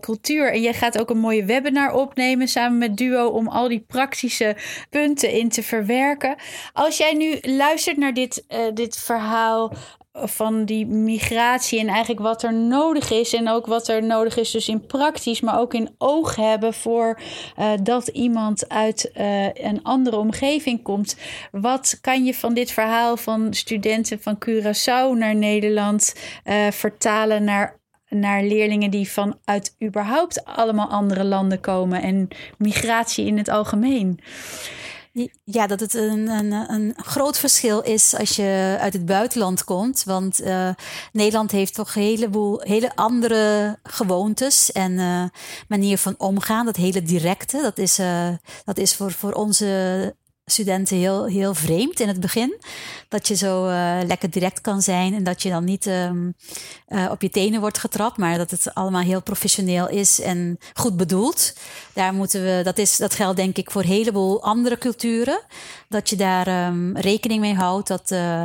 cultuur. 0.00 0.52
En 0.52 0.60
jij 0.60 0.74
gaat 0.74 1.00
ook 1.00 1.10
een 1.10 1.18
mooie 1.18 1.44
webinar 1.44 1.92
opnemen 1.92 2.48
samen 2.48 2.78
met 2.78 2.96
Duo. 2.96 3.28
Om 3.28 3.48
al 3.48 3.68
die 3.68 3.84
praktische 3.86 4.56
punten 4.90 5.30
in 5.30 5.48
te 5.48 5.62
verwerken. 5.62 6.34
Als 6.72 6.96
jij 6.96 7.12
nu 7.12 7.38
luistert 7.40 7.96
naar 7.96 8.14
dit, 8.14 8.44
dit 8.74 8.96
verhaal 8.96 9.72
van 10.12 10.64
die 10.64 10.86
migratie 10.86 11.80
en 11.80 11.88
eigenlijk 11.88 12.20
wat 12.20 12.42
er 12.42 12.54
nodig 12.54 13.10
is. 13.10 13.32
En 13.34 13.48
ook 13.48 13.66
wat 13.66 13.88
er 13.88 14.02
nodig 14.02 14.36
is, 14.36 14.50
dus 14.50 14.68
in 14.68 14.86
praktisch, 14.86 15.40
maar 15.40 15.58
ook 15.58 15.74
in 15.74 15.94
oog 15.98 16.36
hebben 16.36 16.74
voor 16.74 17.20
uh, 17.58 17.72
dat 17.82 18.08
iemand 18.08 18.68
uit 18.68 19.10
uh, 19.16 19.44
een 19.54 19.82
andere 19.82 20.16
omgeving 20.16 20.82
komt. 20.82 21.16
Wat 21.50 21.98
kan 22.00 22.24
je 22.24 22.34
van 22.34 22.54
dit 22.54 22.70
verhaal 22.70 23.16
van 23.16 23.54
studenten 23.54 24.22
van 24.22 24.38
Curaçao 24.44 25.18
naar 25.18 25.34
Nederland 25.34 26.14
uh, 26.44 26.70
vertalen 26.70 27.44
naar 27.44 27.80
naar 28.08 28.42
leerlingen 28.42 28.90
die 28.90 29.10
vanuit 29.10 29.76
überhaupt 29.82 30.44
allemaal 30.44 30.88
andere 30.88 31.24
landen 31.24 31.60
komen 31.60 32.02
en 32.02 32.28
migratie 32.58 33.26
in 33.26 33.38
het 33.38 33.48
algemeen. 33.48 34.20
Ja, 35.44 35.66
dat 35.66 35.80
het 35.80 35.94
een, 35.94 36.28
een, 36.28 36.52
een 36.52 36.94
groot 36.96 37.38
verschil 37.38 37.80
is 37.80 38.14
als 38.14 38.36
je 38.36 38.76
uit 38.80 38.92
het 38.92 39.06
buitenland 39.06 39.64
komt. 39.64 40.04
Want 40.04 40.40
uh, 40.40 40.68
Nederland 41.12 41.50
heeft 41.50 41.74
toch 41.74 41.94
een 41.94 42.02
heleboel 42.02 42.60
hele 42.60 42.94
andere 42.94 43.78
gewoontes 43.82 44.72
en 44.72 44.92
uh, 44.92 45.24
manier 45.68 45.98
van 45.98 46.14
omgaan. 46.18 46.66
Dat 46.66 46.76
hele 46.76 47.02
directe, 47.02 47.62
dat 47.62 47.78
is, 47.78 47.98
uh, 47.98 48.28
dat 48.64 48.78
is 48.78 48.94
voor, 48.94 49.12
voor 49.12 49.32
onze 49.32 50.14
studenten 50.52 50.96
heel, 50.96 51.26
heel 51.26 51.54
vreemd 51.54 52.00
in 52.00 52.08
het 52.08 52.20
begin. 52.20 52.60
Dat 53.08 53.28
je 53.28 53.34
zo 53.34 53.68
uh, 53.68 53.98
lekker 54.06 54.30
direct 54.30 54.60
kan 54.60 54.82
zijn 54.82 55.14
en 55.14 55.24
dat 55.24 55.42
je 55.42 55.50
dan 55.50 55.64
niet 55.64 55.86
um, 55.86 56.34
uh, 56.88 57.10
op 57.10 57.22
je 57.22 57.30
tenen 57.30 57.60
wordt 57.60 57.78
getrapt, 57.78 58.16
maar 58.16 58.38
dat 58.38 58.50
het 58.50 58.74
allemaal 58.74 59.02
heel 59.02 59.22
professioneel 59.22 59.88
is 59.88 60.20
en 60.20 60.58
goed 60.74 60.96
bedoeld. 60.96 61.52
Daar 61.92 62.14
moeten 62.14 62.42
we, 62.42 62.60
dat, 62.64 62.78
is, 62.78 62.96
dat 62.96 63.14
geldt 63.14 63.36
denk 63.36 63.56
ik 63.56 63.70
voor 63.70 63.82
een 63.82 63.88
heleboel 63.88 64.42
andere 64.42 64.78
culturen. 64.78 65.40
Dat 65.88 66.10
je 66.10 66.16
daar 66.16 66.66
um, 66.66 66.96
rekening 66.96 67.40
mee 67.40 67.54
houdt 67.54 67.88
dat, 67.88 68.10
uh, 68.10 68.44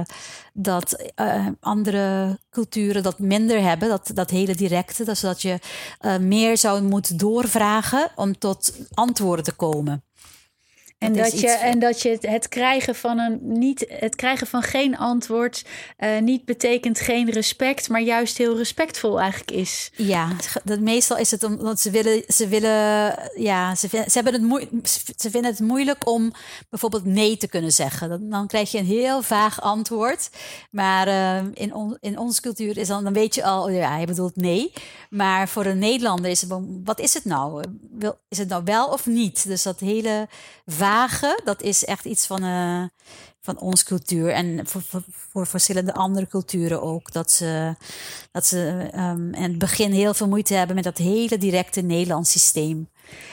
dat 0.54 1.12
andere 1.60 2.40
culturen 2.50 3.04
dat 3.04 3.20
minder 3.20 3.62
hebben, 3.62 3.90
dat, 3.90 4.12
dat 4.14 4.30
hele 4.30 4.56
directe. 4.56 5.04
Dat, 5.04 5.18
zodat 5.18 5.42
je 5.42 5.60
meer 6.20 6.58
zou 6.58 6.82
moeten 6.82 7.18
doorvragen 7.18 8.12
om 8.16 8.38
tot 8.38 8.74
antwoorden 8.94 9.46
te 9.46 9.52
komen. 9.52 10.04
En 10.98 11.14
dat, 11.14 11.40
je, 11.40 11.50
en 11.50 11.80
dat 11.80 12.02
je 12.02 12.18
het, 12.22 12.50
krijgen 12.50 12.96
van 12.96 13.20
een 13.20 13.40
niet, 13.42 13.86
het 13.90 14.16
krijgen 14.16 14.48
van 14.48 14.62
geen 14.62 14.98
antwoord 14.98 15.66
uh, 16.00 16.20
niet 16.20 16.46
betekent 16.46 17.00
geen 17.00 17.32
respect, 17.32 17.90
maar 17.90 18.02
juist 18.02 18.38
heel 18.38 18.58
respectvol 18.58 19.20
eigenlijk 19.20 19.52
is. 19.52 19.92
Ja, 19.96 20.30
dat 20.64 20.80
meestal 20.80 21.18
is 21.18 21.32
het 21.32 21.44
omdat 21.44 21.80
ze 21.80 21.92
willen, 21.92 22.24
ze 22.28 22.48
willen, 22.48 23.16
ja, 23.36 23.76
ze, 23.76 23.88
ze 23.88 24.12
hebben 24.14 24.34
het 24.34 24.42
moe, 24.42 24.68
ze 25.18 25.30
vinden 25.30 25.52
het 25.52 25.60
moeilijk 25.60 26.08
om 26.08 26.34
bijvoorbeeld 26.70 27.06
nee 27.06 27.38
te 27.38 27.48
kunnen 27.48 27.72
zeggen. 27.72 28.10
Dan, 28.10 28.30
dan 28.30 28.48
krijg 28.48 28.72
je 28.72 28.78
een 28.78 28.86
heel 28.86 29.22
vaag 29.22 29.62
antwoord. 29.62 30.30
Maar 30.72 31.08
uh, 31.08 31.52
in, 31.54 31.74
on, 31.74 31.98
in 32.00 32.18
onze 32.18 32.42
cultuur 32.42 32.78
is 32.78 32.88
dan, 32.88 33.04
dan 33.04 33.14
weet 33.14 33.36
je 33.36 33.44
al, 33.44 33.70
ja, 33.70 33.98
je 33.98 34.06
bedoelt 34.06 34.36
nee. 34.36 34.74
Maar 35.10 35.50
voor 35.50 35.66
een 35.66 35.80
Nederlander 35.80 36.32
is 36.32 36.42
het, 36.42 36.54
wat 36.84 37.00
is 37.00 37.14
het 37.14 37.26
nou? 37.26 37.64
Is 38.30 38.38
het 38.38 38.50
nou 38.50 38.64
wel 38.64 38.88
of 38.88 39.06
niet? 39.06 39.48
Dus 39.48 39.64
dat 39.64 39.80
hele 39.80 40.28
dat 41.44 41.62
is 41.62 41.86
echt 41.86 42.06
iets 42.06 42.26
van, 42.26 42.44
uh, 42.44 42.84
van 43.42 43.60
onze 43.60 43.86
cultuur. 43.86 44.30
En 44.30 44.68
voor, 44.68 44.82
voor, 44.82 45.04
voor, 45.08 45.48
verschillende 45.48 45.94
andere 45.94 46.28
culturen 46.28 46.82
ook. 46.82 47.12
Dat 47.12 47.32
ze, 47.32 47.76
dat 48.32 48.46
ze 48.46 48.90
um, 48.96 49.34
in 49.34 49.44
het 49.44 49.58
begin 49.58 49.92
heel 49.92 50.14
veel 50.14 50.28
moeite 50.28 50.54
hebben 50.54 50.76
met 50.76 50.84
dat 50.84 50.98
hele 50.98 51.38
directe 51.38 51.82
Nederlands 51.82 52.32
systeem. 52.32 52.90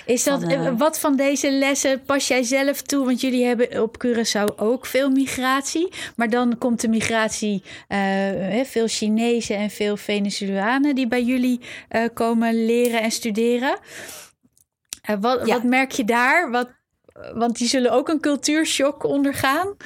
Is 0.06 0.24
dat, 0.24 0.42
van, 0.42 0.50
uh, 0.50 0.78
wat 0.78 0.98
van 0.98 1.16
deze 1.16 1.52
lessen 1.52 2.02
pas 2.02 2.28
jij 2.28 2.42
zelf 2.42 2.82
toe? 2.82 3.04
Want 3.04 3.20
jullie 3.20 3.44
hebben 3.44 3.82
op 3.82 4.04
Curaçao 4.06 4.56
ook 4.56 4.86
veel 4.86 5.10
migratie. 5.10 5.92
Maar 6.16 6.30
dan 6.30 6.58
komt 6.58 6.80
de 6.80 6.88
migratie, 6.88 7.62
uh, 7.88 8.64
veel 8.64 8.86
Chinezen 8.86 9.56
en 9.56 9.70
veel 9.70 9.96
Venezolanen 9.96 10.94
die 10.94 11.08
bij 11.08 11.22
jullie 11.22 11.60
komen 12.14 12.64
leren 12.64 13.02
en 13.02 13.10
studeren. 13.10 13.78
wat, 15.20 15.46
ja. 15.46 15.54
wat 15.54 15.62
merk 15.62 15.92
je 15.92 16.04
daar? 16.04 16.50
Wat, 16.50 16.68
want 17.34 17.58
die 17.58 17.68
zullen 17.68 17.92
ook 17.92 18.08
een 18.08 18.20
cultuurshock 18.20 19.04
ondergaan. 19.04 19.76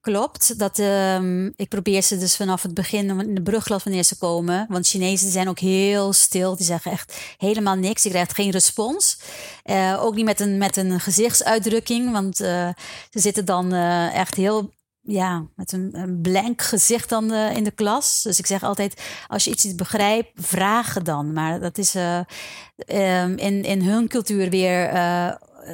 Klopt. 0.00 0.58
Dat, 0.58 0.78
um, 0.78 1.52
ik 1.56 1.68
probeer 1.68 2.02
ze 2.02 2.18
dus 2.18 2.36
vanaf 2.36 2.62
het 2.62 2.74
begin 2.74 3.20
in 3.20 3.34
de 3.34 3.42
brugklas 3.42 3.84
wanneer 3.84 4.04
ze 4.04 4.18
komen. 4.18 4.66
Want 4.68 4.86
Chinezen 4.86 5.30
zijn 5.30 5.48
ook 5.48 5.58
heel 5.58 6.12
stil. 6.12 6.56
Die 6.56 6.66
zeggen 6.66 6.92
echt 6.92 7.34
helemaal 7.36 7.74
niks. 7.74 8.02
Je 8.02 8.08
krijgt 8.08 8.34
geen 8.34 8.50
respons. 8.50 9.18
Uh, 9.64 10.04
ook 10.04 10.14
niet 10.14 10.24
met 10.24 10.40
een, 10.40 10.58
met 10.58 10.76
een 10.76 11.00
gezichtsuitdrukking. 11.00 12.12
Want 12.12 12.40
uh, 12.40 12.68
ze 13.10 13.18
zitten 13.18 13.44
dan 13.44 13.74
uh, 13.74 14.14
echt 14.14 14.34
heel 14.34 14.70
ja, 15.00 15.46
met 15.56 15.72
een, 15.72 16.18
blank 16.22 16.62
gezicht 16.62 17.08
dan 17.08 17.32
in 17.34 17.64
de 17.64 17.70
klas. 17.70 18.22
Dus 18.22 18.38
ik 18.38 18.46
zeg 18.46 18.62
altijd, 18.62 19.02
als 19.28 19.44
je 19.44 19.50
iets 19.50 19.64
niet 19.64 19.76
begrijpt, 19.76 20.30
vraag 20.34 21.02
dan. 21.02 21.32
Maar 21.32 21.60
dat 21.60 21.78
is 21.78 21.94
um, 21.94 23.36
in, 23.36 23.64
in 23.64 23.82
hun 23.82 24.08
cultuur 24.08 24.50
weer 24.50 24.90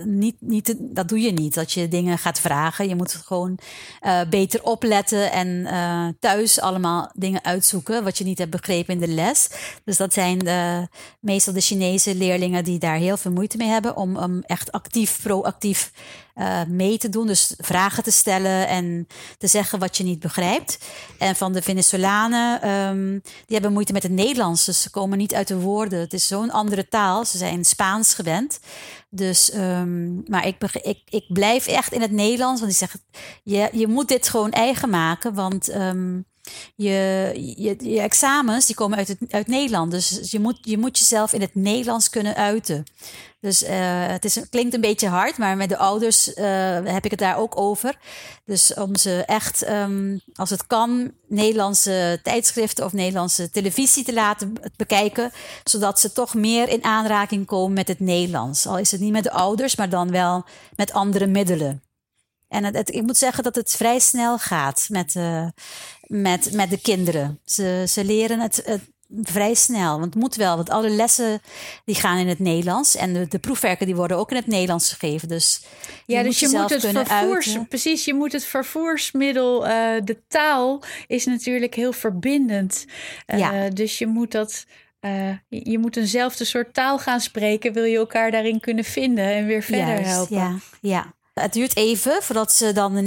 niet, 0.05 0.37
niet, 0.39 0.75
dat 0.79 1.09
doe 1.09 1.21
je 1.21 1.33
niet. 1.33 1.55
Dat 1.55 1.73
je 1.73 1.89
dingen 1.89 2.19
gaat 2.19 2.41
vragen. 2.41 2.89
Je 2.89 2.95
moet 2.95 3.13
gewoon 3.13 3.59
uh, 4.03 4.21
beter 4.31 4.63
opletten 4.63 5.33
en 5.33 5.49
uh, 5.49 6.09
thuis 6.21 6.61
allemaal 6.61 7.11
dingen 7.15 7.45
uitzoeken 7.45 8.05
wat 8.05 8.19
je 8.19 8.25
niet 8.25 8.39
hebt 8.39 8.51
begrepen 8.51 8.95
in 8.95 9.01
de 9.01 9.09
les. 9.09 9.51
Dus 9.85 9.97
dat 9.97 10.13
zijn 10.13 10.39
de, 10.39 10.89
meestal 11.21 11.53
de 11.53 11.61
Chinese 11.61 12.15
leerlingen 12.15 12.65
die 12.65 12.79
daar 12.79 12.97
heel 12.97 13.17
veel 13.17 13.33
moeite 13.33 13.57
mee 13.57 13.69
hebben 13.69 13.97
om 13.97 14.43
echt 14.43 14.73
actief, 14.73 15.23
proactief 15.23 15.93
uh, 16.37 16.61
mee 16.69 16.99
te 16.99 17.09
doen. 17.09 17.27
Dus 17.27 17.55
vragen 17.59 18.03
te 18.03 18.11
stellen 18.11 18.69
en 18.69 19.07
te 19.39 19.47
zeggen 19.47 19.79
wat 19.79 19.97
je 19.97 20.05
niet 20.05 20.21
begrijpt. 20.21 20.79
En 21.19 21.37
van 21.37 21.53
de 21.53 21.63
Venezolanen, 21.63 22.69
um, 22.69 23.21
die 23.23 23.55
hebben 23.55 23.73
moeite 23.73 23.93
met 23.93 24.03
het 24.03 24.13
Nederlands. 24.13 24.65
Dus 24.65 24.83
ze 24.83 24.91
komen 24.91 25.19
niet 25.19 25.35
uit 25.35 25.49
de 25.49 25.59
woorden. 25.59 25.99
Het 25.99 26.13
is 26.13 26.27
zo'n 26.27 26.51
andere 26.51 26.89
taal. 26.89 27.25
Ze 27.25 27.39
zijn 27.39 27.65
Spaans 27.65 28.15
gewend. 28.15 28.59
Dus, 29.11 29.55
um, 29.55 30.23
maar 30.27 30.47
ik, 30.47 30.57
ik, 30.83 31.03
ik 31.09 31.25
blijf 31.29 31.67
echt 31.67 31.93
in 31.93 32.01
het 32.01 32.11
Nederlands. 32.11 32.61
Want 32.61 32.71
die 32.71 32.81
zeggen, 32.81 33.01
je, 33.43 33.69
je 33.73 33.87
moet 33.87 34.09
dit 34.09 34.29
gewoon 34.29 34.51
eigen 34.51 34.91
maken. 34.91 35.35
Want 35.35 35.75
um, 35.75 36.27
je, 36.75 37.33
je, 37.79 38.01
examens 38.01 38.67
die 38.67 38.75
komen 38.75 38.99
uit, 38.99 39.09
het, 39.09 39.19
uit 39.31 39.47
Nederland. 39.47 39.91
Dus 39.91 40.31
je 40.31 40.41
moet, 40.41 40.59
je 40.61 40.79
moet 40.79 40.99
jezelf 40.99 41.33
in 41.33 41.41
het 41.41 41.55
Nederlands 41.55 42.11
kunnen 42.11 42.37
uiten. 42.37 42.85
Dus 43.41 43.63
uh, 43.63 43.71
het, 44.07 44.25
is, 44.25 44.49
klinkt 44.51 44.75
een 44.75 44.81
beetje 44.81 45.09
hard, 45.09 45.39
maar 45.39 45.57
met 45.57 45.69
de 45.69 45.77
ouders 45.77 46.29
uh, 46.29 46.45
heb 46.85 47.05
ik 47.05 47.11
het 47.11 47.21
daar 47.21 47.39
ook 47.39 47.59
over. 47.61 47.99
Dus 48.45 48.75
om 48.75 48.97
ze 48.97 49.25
echt, 49.27 49.69
um, 49.69 50.21
als 50.35 50.51
het 50.51 50.67
kan, 50.67 51.13
Nederlandse 51.29 52.21
tijdschriften 52.23 52.85
of 52.85 52.93
Nederlandse 52.93 53.51
televisie 53.51 54.05
te 54.05 54.13
laten 54.13 54.53
bekijken. 54.77 55.31
Zodat 55.65 56.01
ze 56.01 56.13
toch 56.13 56.35
meer 56.35 56.69
in 56.69 56.85
aanraking 56.85 57.47
komen 57.47 57.73
met 57.73 57.89
het 57.89 58.01
Nederlands. 58.01 58.67
Al 58.67 58.79
is 58.79 58.91
het 58.91 59.01
niet 59.01 59.13
met 59.13 59.25
de 59.25 59.33
ouders, 59.33 59.77
maar 59.77 59.89
dan 59.89 60.11
wel 60.11 60.45
met 60.77 60.93
andere 60.93 61.27
middelen. 61.27 61.83
En 62.49 62.65
het, 62.65 62.95
ik 62.95 63.03
moet 63.03 63.17
zeggen 63.17 63.45
dat 63.45 63.55
het 63.55 63.71
vrij 63.71 63.99
snel 63.99 64.39
gaat 64.39 64.87
met, 64.89 65.15
uh, 65.15 65.47
met, 66.07 66.53
met 66.53 66.71
de 66.71 66.81
kinderen. 66.81 67.41
Ze, 67.45 67.85
ze 67.89 68.05
leren 68.05 68.41
het, 68.41 68.63
het 68.65 68.83
vrij 69.23 69.55
snel. 69.55 69.99
Want 69.99 70.15
het 70.15 70.23
moet 70.23 70.35
wel, 70.35 70.57
want 70.57 70.71
alle 70.71 70.91
lessen 70.91 71.41
die 71.85 71.95
gaan 71.95 72.19
in 72.19 72.29
het 72.29 72.39
Nederlands. 72.39 72.97
En 72.97 73.13
de, 73.13 73.29
de 73.29 73.39
proefwerken 73.39 73.87
die 73.87 73.97
worden 73.97 74.17
ook 74.17 74.31
in 74.31 74.37
het 74.37 74.47
Nederlands 74.47 74.93
gegeven. 74.93 75.29
Dus 75.29 75.63
ja, 76.07 76.23
dus 76.23 76.41
je 76.41 76.49
moet 76.49 76.71
het 76.71 76.87
vervoers, 76.87 77.57
precies, 77.69 78.05
je 78.05 78.15
moet 78.15 78.33
het 78.33 78.45
vervoersmiddel, 78.45 79.69
uh, 79.69 79.71
de 80.05 80.19
taal 80.29 80.83
is 81.07 81.25
natuurlijk 81.25 81.75
heel 81.75 81.93
verbindend. 81.93 82.85
Uh, 83.27 83.39
ja. 83.39 83.69
Dus 83.69 83.99
je 83.99 84.07
moet 84.07 84.33
dat. 84.33 84.65
Uh, 85.01 85.33
je 85.49 85.79
moet 85.79 85.97
eenzelfde 85.97 86.45
soort 86.45 86.75
taal 86.75 86.99
gaan 86.99 87.21
spreken, 87.21 87.73
wil 87.73 87.85
je 87.85 87.97
elkaar 87.97 88.31
daarin 88.31 88.61
kunnen 88.61 88.85
vinden 88.85 89.25
en 89.25 89.47
weer 89.47 89.63
verder 89.63 89.87
Juist, 89.87 90.05
helpen. 90.05 90.37
Ja, 90.37 90.59
ja. 90.81 91.15
Het 91.41 91.53
duurt 91.53 91.77
even 91.77 92.23
voordat 92.23 92.53
ze 92.53 92.73
dan 92.73 92.95
de 92.95 93.01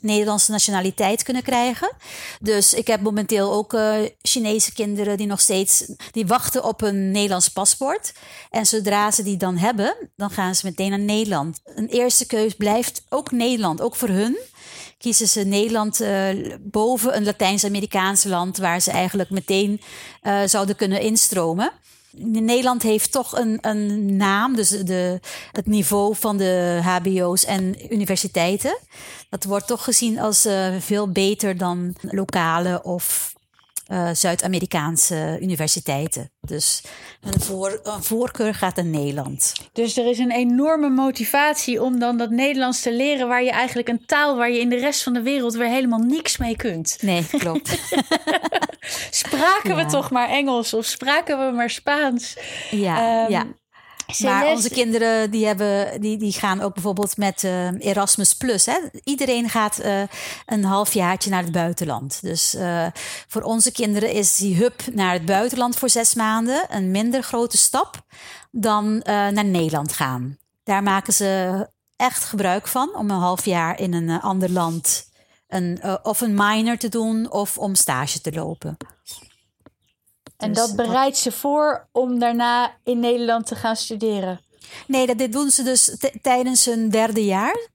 Nederlandse, 0.00 0.50
nationaliteit 0.50 1.22
kunnen 1.22 1.42
krijgen. 1.42 1.92
Dus 2.40 2.74
ik 2.74 2.86
heb 2.86 3.00
momenteel 3.00 3.52
ook 3.52 3.72
uh, 3.72 3.94
Chinese 4.22 4.72
kinderen 4.72 5.16
die 5.16 5.26
nog 5.26 5.40
steeds 5.40 5.84
die 6.10 6.26
wachten 6.26 6.64
op 6.64 6.82
een 6.82 7.10
Nederlands 7.10 7.48
paspoort. 7.48 8.12
En 8.50 8.66
zodra 8.66 9.10
ze 9.10 9.22
die 9.22 9.36
dan 9.36 9.56
hebben, 9.56 9.96
dan 10.16 10.30
gaan 10.30 10.54
ze 10.54 10.66
meteen 10.66 10.90
naar 10.90 10.98
Nederland. 10.98 11.60
Een 11.64 11.88
eerste 11.88 12.26
keus 12.26 12.54
blijft 12.54 13.02
ook 13.08 13.30
Nederland, 13.30 13.80
ook 13.80 13.96
voor 13.96 14.08
hun 14.08 14.38
kiezen 14.98 15.28
ze 15.28 15.40
Nederland 15.40 16.00
uh, 16.00 16.28
boven 16.60 17.16
een 17.16 17.24
Latijns-Amerikaans 17.24 18.24
land 18.24 18.56
waar 18.56 18.80
ze 18.80 18.90
eigenlijk 18.90 19.30
meteen 19.30 19.80
uh, 20.22 20.40
zouden 20.46 20.76
kunnen 20.76 21.00
instromen. 21.00 21.72
Nederland 22.16 22.82
heeft 22.82 23.12
toch 23.12 23.38
een, 23.38 23.58
een 23.60 24.16
naam, 24.16 24.56
dus 24.56 24.68
de, 24.68 25.20
het 25.52 25.66
niveau 25.66 26.16
van 26.16 26.36
de 26.36 26.80
HBO's 26.82 27.44
en 27.44 27.92
universiteiten. 27.92 28.78
Dat 29.28 29.44
wordt 29.44 29.66
toch 29.66 29.84
gezien 29.84 30.18
als 30.18 30.46
uh, 30.46 30.68
veel 30.78 31.08
beter 31.08 31.56
dan 31.56 31.94
lokale 32.00 32.82
of 32.82 33.34
uh, 33.90 34.10
Zuid-Amerikaanse 34.12 35.38
universiteiten. 35.40 36.30
Dus 36.40 36.82
een, 37.20 37.40
voor, 37.40 37.80
een, 37.82 38.02
voorkeur 38.02 38.54
gaat 38.54 38.76
naar 38.76 38.84
Nederland. 38.84 39.52
Dus 39.72 39.96
er 39.96 40.06
is 40.06 40.18
een 40.18 40.30
enorme 40.30 40.88
motivatie 40.88 41.82
om 41.82 41.98
dan 41.98 42.16
dat 42.16 42.30
Nederlands 42.30 42.80
te 42.80 42.92
leren, 42.92 43.28
waar 43.28 43.42
je 43.42 43.50
eigenlijk 43.50 43.88
een 43.88 44.06
taal 44.06 44.36
waar 44.36 44.50
je 44.50 44.60
in 44.60 44.68
de 44.68 44.78
rest 44.78 45.02
van 45.02 45.12
de 45.12 45.22
wereld 45.22 45.54
weer 45.54 45.68
helemaal 45.68 45.98
niks 45.98 46.36
mee 46.36 46.56
kunt. 46.56 46.98
Nee, 47.00 47.26
klopt. 47.26 47.78
spraken 49.10 49.76
we 49.76 49.86
toch 49.86 50.10
maar 50.10 50.28
Engels 50.28 50.74
of 50.74 50.84
spraken 50.84 51.46
we 51.46 51.52
maar 51.56 51.70
Spaans? 51.70 52.36
Ja, 52.70 53.24
um, 53.24 53.30
ja. 53.30 53.46
Maar 54.18 54.46
onze 54.46 54.70
kinderen 54.70 55.30
die 55.30 55.46
hebben, 55.46 56.00
die, 56.00 56.16
die 56.16 56.32
gaan 56.32 56.60
ook 56.60 56.74
bijvoorbeeld 56.74 57.16
met 57.16 57.42
uh, 57.42 57.86
Erasmus 57.86 58.34
Plus. 58.34 58.66
Hè? 58.66 58.78
Iedereen 59.04 59.48
gaat 59.48 59.80
uh, 59.84 60.02
een 60.46 60.64
halfjaartje 60.64 61.30
naar 61.30 61.42
het 61.42 61.52
buitenland. 61.52 62.18
Dus 62.22 62.54
uh, 62.54 62.86
voor 63.28 63.42
onze 63.42 63.72
kinderen 63.72 64.12
is 64.12 64.36
die 64.36 64.56
hub 64.56 64.80
naar 64.92 65.12
het 65.12 65.24
buitenland 65.24 65.76
voor 65.76 65.90
zes 65.90 66.14
maanden 66.14 66.66
een 66.68 66.90
minder 66.90 67.22
grote 67.22 67.56
stap 67.56 68.04
dan 68.50 68.98
naar 69.04 69.44
Nederland 69.44 69.92
gaan. 69.92 70.38
Daar 70.62 70.82
maken 70.82 71.12
ze 71.12 71.68
echt 71.96 72.24
gebruik 72.24 72.68
van 72.68 72.94
om 72.94 73.10
een 73.10 73.18
half 73.18 73.44
jaar 73.44 73.80
in 73.80 73.92
een 73.92 74.20
ander 74.20 74.50
land 74.50 75.08
een, 75.48 75.80
of 76.02 76.20
een 76.20 76.34
minor 76.34 76.76
te 76.76 76.88
doen 76.88 77.30
of 77.30 77.58
om 77.58 77.74
stage 77.74 78.20
te 78.20 78.32
lopen. 78.32 78.76
En 80.40 80.52
dus 80.52 80.66
dat 80.66 80.76
bereidt 80.76 81.16
ze 81.16 81.32
voor 81.32 81.88
om 81.92 82.18
daarna 82.18 82.76
in 82.84 83.00
Nederland 83.00 83.46
te 83.46 83.54
gaan 83.54 83.76
studeren? 83.76 84.40
Nee, 84.86 85.06
dat, 85.06 85.18
dit 85.18 85.32
doen 85.32 85.50
ze 85.50 85.62
dus 85.62 85.96
tijdens 86.22 86.64
hun 86.64 86.90
derde 86.90 87.24
jaar. 87.24 87.68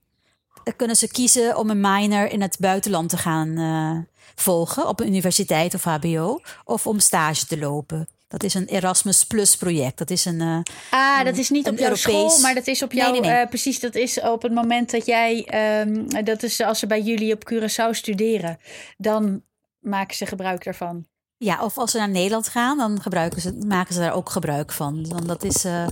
Dan 0.64 0.76
kunnen 0.76 0.96
ze 0.96 1.08
kiezen 1.08 1.56
om 1.56 1.70
een 1.70 1.80
minor 1.80 2.30
in 2.30 2.40
het 2.40 2.56
buitenland 2.60 3.08
te 3.08 3.16
gaan 3.16 3.48
uh, 3.48 3.98
volgen, 4.34 4.88
op 4.88 5.00
een 5.00 5.06
universiteit 5.06 5.74
of 5.74 5.84
HBO, 5.84 6.40
of 6.64 6.86
om 6.86 7.00
stage 7.00 7.46
te 7.46 7.58
lopen. 7.58 8.08
Dat 8.28 8.42
is 8.42 8.54
een 8.54 8.66
Erasmus 8.66 9.24
Plus 9.24 9.56
project. 9.56 9.98
Dat 9.98 10.10
is 10.10 10.24
een. 10.24 10.40
Uh, 10.40 10.58
ah, 10.90 11.24
dat 11.24 11.36
is 11.36 11.50
niet 11.50 11.68
op 11.68 11.78
jouw 11.78 11.94
school, 11.94 12.40
maar 12.40 12.54
dat 12.54 12.66
is 12.66 12.82
op 12.82 12.92
jouw. 12.92 13.10
Nee, 13.10 13.20
nee, 13.20 13.30
nee. 13.30 13.42
Uh, 13.42 13.48
precies, 13.48 13.80
dat 13.80 13.94
is 13.94 14.20
op 14.20 14.42
het 14.42 14.52
moment 14.52 14.90
dat 14.90 15.06
jij. 15.06 15.48
Um, 15.80 16.24
dat 16.24 16.42
is 16.42 16.60
als 16.60 16.78
ze 16.78 16.86
bij 16.86 17.00
jullie 17.00 17.32
op 17.32 17.52
Curaçao 17.52 17.90
studeren. 17.90 18.58
Dan 18.96 19.42
maken 19.80 20.16
ze 20.16 20.26
gebruik 20.26 20.64
daarvan. 20.64 21.06
Ja, 21.38 21.64
of 21.64 21.78
als 21.78 21.90
ze 21.90 21.98
naar 21.98 22.08
Nederland 22.08 22.48
gaan, 22.48 22.78
dan 22.78 23.02
gebruiken 23.02 23.40
ze, 23.40 23.58
maken 23.66 23.94
ze 23.94 24.00
daar 24.00 24.14
ook 24.14 24.30
gebruik 24.30 24.72
van. 24.72 25.02
Dan 25.02 25.26
dat, 25.26 25.44
is, 25.44 25.64
uh, 25.64 25.86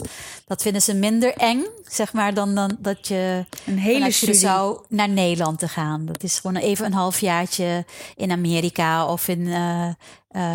dat 0.47 0.63
vinden 0.63 0.83
ze 0.83 0.95
minder 0.95 1.35
eng, 1.35 1.65
zeg 1.87 2.13
maar, 2.13 2.35
dan, 2.35 2.55
dan 2.55 2.77
dat 2.79 3.09
je 3.09 3.45
een 3.67 3.79
hele 3.79 4.11
studie 4.11 4.35
zou 4.35 4.81
naar 4.89 5.09
Nederland 5.09 5.59
te 5.59 5.69
gaan. 5.69 6.07
Dat 6.07 6.23
is 6.23 6.39
gewoon 6.39 6.57
even 6.57 6.87
een 6.87 6.93
halfjaartje 6.93 7.85
in 8.17 8.31
Amerika 8.31 9.07
of 9.07 9.29
in 9.29 9.41
uh, 9.41 9.89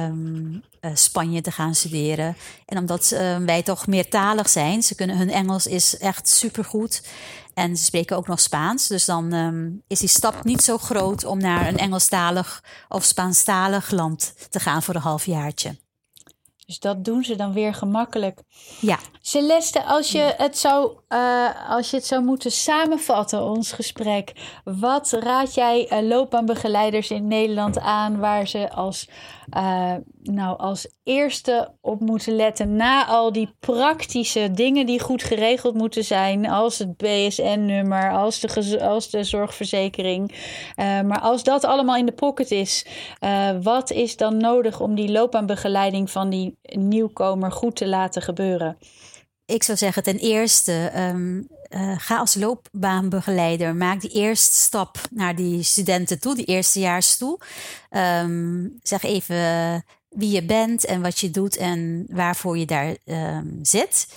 um, 0.05 0.63
uh, 0.81 0.91
Spanje 0.93 1.41
te 1.41 1.51
gaan 1.51 1.75
studeren. 1.75 2.35
En 2.65 2.77
omdat 2.77 3.09
wij 3.45 3.63
toch 3.63 3.87
meertalig 3.87 4.49
zijn, 4.49 4.83
ze 4.83 4.95
kunnen, 4.95 5.17
hun 5.17 5.31
Engels 5.31 5.67
is 5.67 5.97
echt 5.97 6.29
supergoed. 6.29 7.01
En 7.53 7.77
ze 7.77 7.83
spreken 7.83 8.17
ook 8.17 8.27
nog 8.27 8.39
Spaans. 8.39 8.87
Dus 8.87 9.05
dan 9.05 9.33
um, 9.33 9.83
is 9.87 9.99
die 9.99 10.09
stap 10.09 10.43
niet 10.43 10.61
zo 10.61 10.77
groot 10.77 11.25
om 11.25 11.39
naar 11.39 11.67
een 11.67 11.77
Engelstalig 11.77 12.63
of 12.89 13.03
Spaanstalig 13.03 13.91
land 13.91 14.33
te 14.49 14.59
gaan 14.59 14.83
voor 14.83 14.95
een 14.95 15.01
halfjaartje. 15.01 15.75
Dus 16.65 16.79
dat 16.79 17.05
doen 17.05 17.23
ze 17.23 17.35
dan 17.35 17.53
weer 17.53 17.73
gemakkelijk. 17.73 18.41
Ja. 18.81 18.99
Celeste, 19.21 19.83
als 19.83 20.11
je 20.11 20.33
het 20.37 20.57
zou, 20.57 20.97
uh, 21.09 21.69
als 21.69 21.89
je 21.89 21.95
het 21.95 22.05
zou 22.05 22.23
moeten 22.23 22.51
samenvatten, 22.51 23.43
ons 23.43 23.71
gesprek. 23.71 24.31
Wat 24.63 25.11
raad 25.11 25.53
jij 25.53 25.91
uh, 25.91 26.07
loopbaanbegeleiders 26.07 27.09
in 27.09 27.27
Nederland 27.27 27.79
aan 27.79 28.19
waar 28.19 28.47
ze 28.47 28.71
als, 28.71 29.09
uh, 29.57 29.93
nou, 30.23 30.57
als 30.57 30.87
eerste 31.03 31.71
op 31.81 31.99
moeten 31.99 32.35
letten 32.35 32.75
na 32.75 33.05
al 33.05 33.31
die 33.31 33.55
praktische 33.59 34.51
dingen 34.51 34.85
die 34.85 34.99
goed 34.99 35.23
geregeld 35.23 35.75
moeten 35.75 36.03
zijn, 36.03 36.49
als 36.49 36.77
het 36.77 36.97
BSN-nummer, 36.97 38.11
als 38.11 38.39
de, 38.39 38.79
als 38.81 39.09
de 39.09 39.23
zorgverzekering. 39.23 40.31
maar 40.75 41.19
als 41.19 41.43
dat 41.43 41.63
allemaal 41.63 41.95
in 41.95 42.05
de 42.05 42.11
pocket 42.11 42.51
is, 42.51 42.85
wat 43.61 43.91
is 43.91 44.17
dan 44.17 44.37
nodig 44.37 44.79
om 44.79 44.95
die 44.95 45.11
loopbaanbegeleiding 45.11 46.11
van 46.11 46.29
die 46.29 46.57
nieuwkomer 46.61 47.51
goed 47.51 47.75
te 47.75 47.87
laten 47.87 48.21
gebeuren? 48.21 48.77
Ik 49.45 49.63
zou 49.63 49.77
zeggen, 49.77 50.03
ten 50.03 50.17
eerste, 50.17 50.91
um, 50.95 51.47
uh, 51.69 51.93
ga 51.97 52.17
als 52.17 52.35
loopbaanbegeleider. 52.35 53.75
Maak 53.75 54.01
die 54.01 54.11
eerste 54.11 54.55
stap 54.55 54.97
naar 55.11 55.35
die 55.35 55.63
studenten 55.63 56.19
toe, 56.19 56.35
die 56.35 56.45
eerstejaars 56.45 57.17
toe. 57.17 57.39
Um, 57.91 58.79
zeg 58.83 59.03
even 59.03 59.83
wie 60.09 60.31
je 60.31 60.43
bent 60.43 60.85
en 60.85 61.01
wat 61.01 61.19
je 61.19 61.29
doet 61.31 61.57
en 61.57 62.05
waarvoor 62.09 62.57
je 62.57 62.65
daar 62.65 62.95
um, 63.05 63.59
zit. 63.61 64.07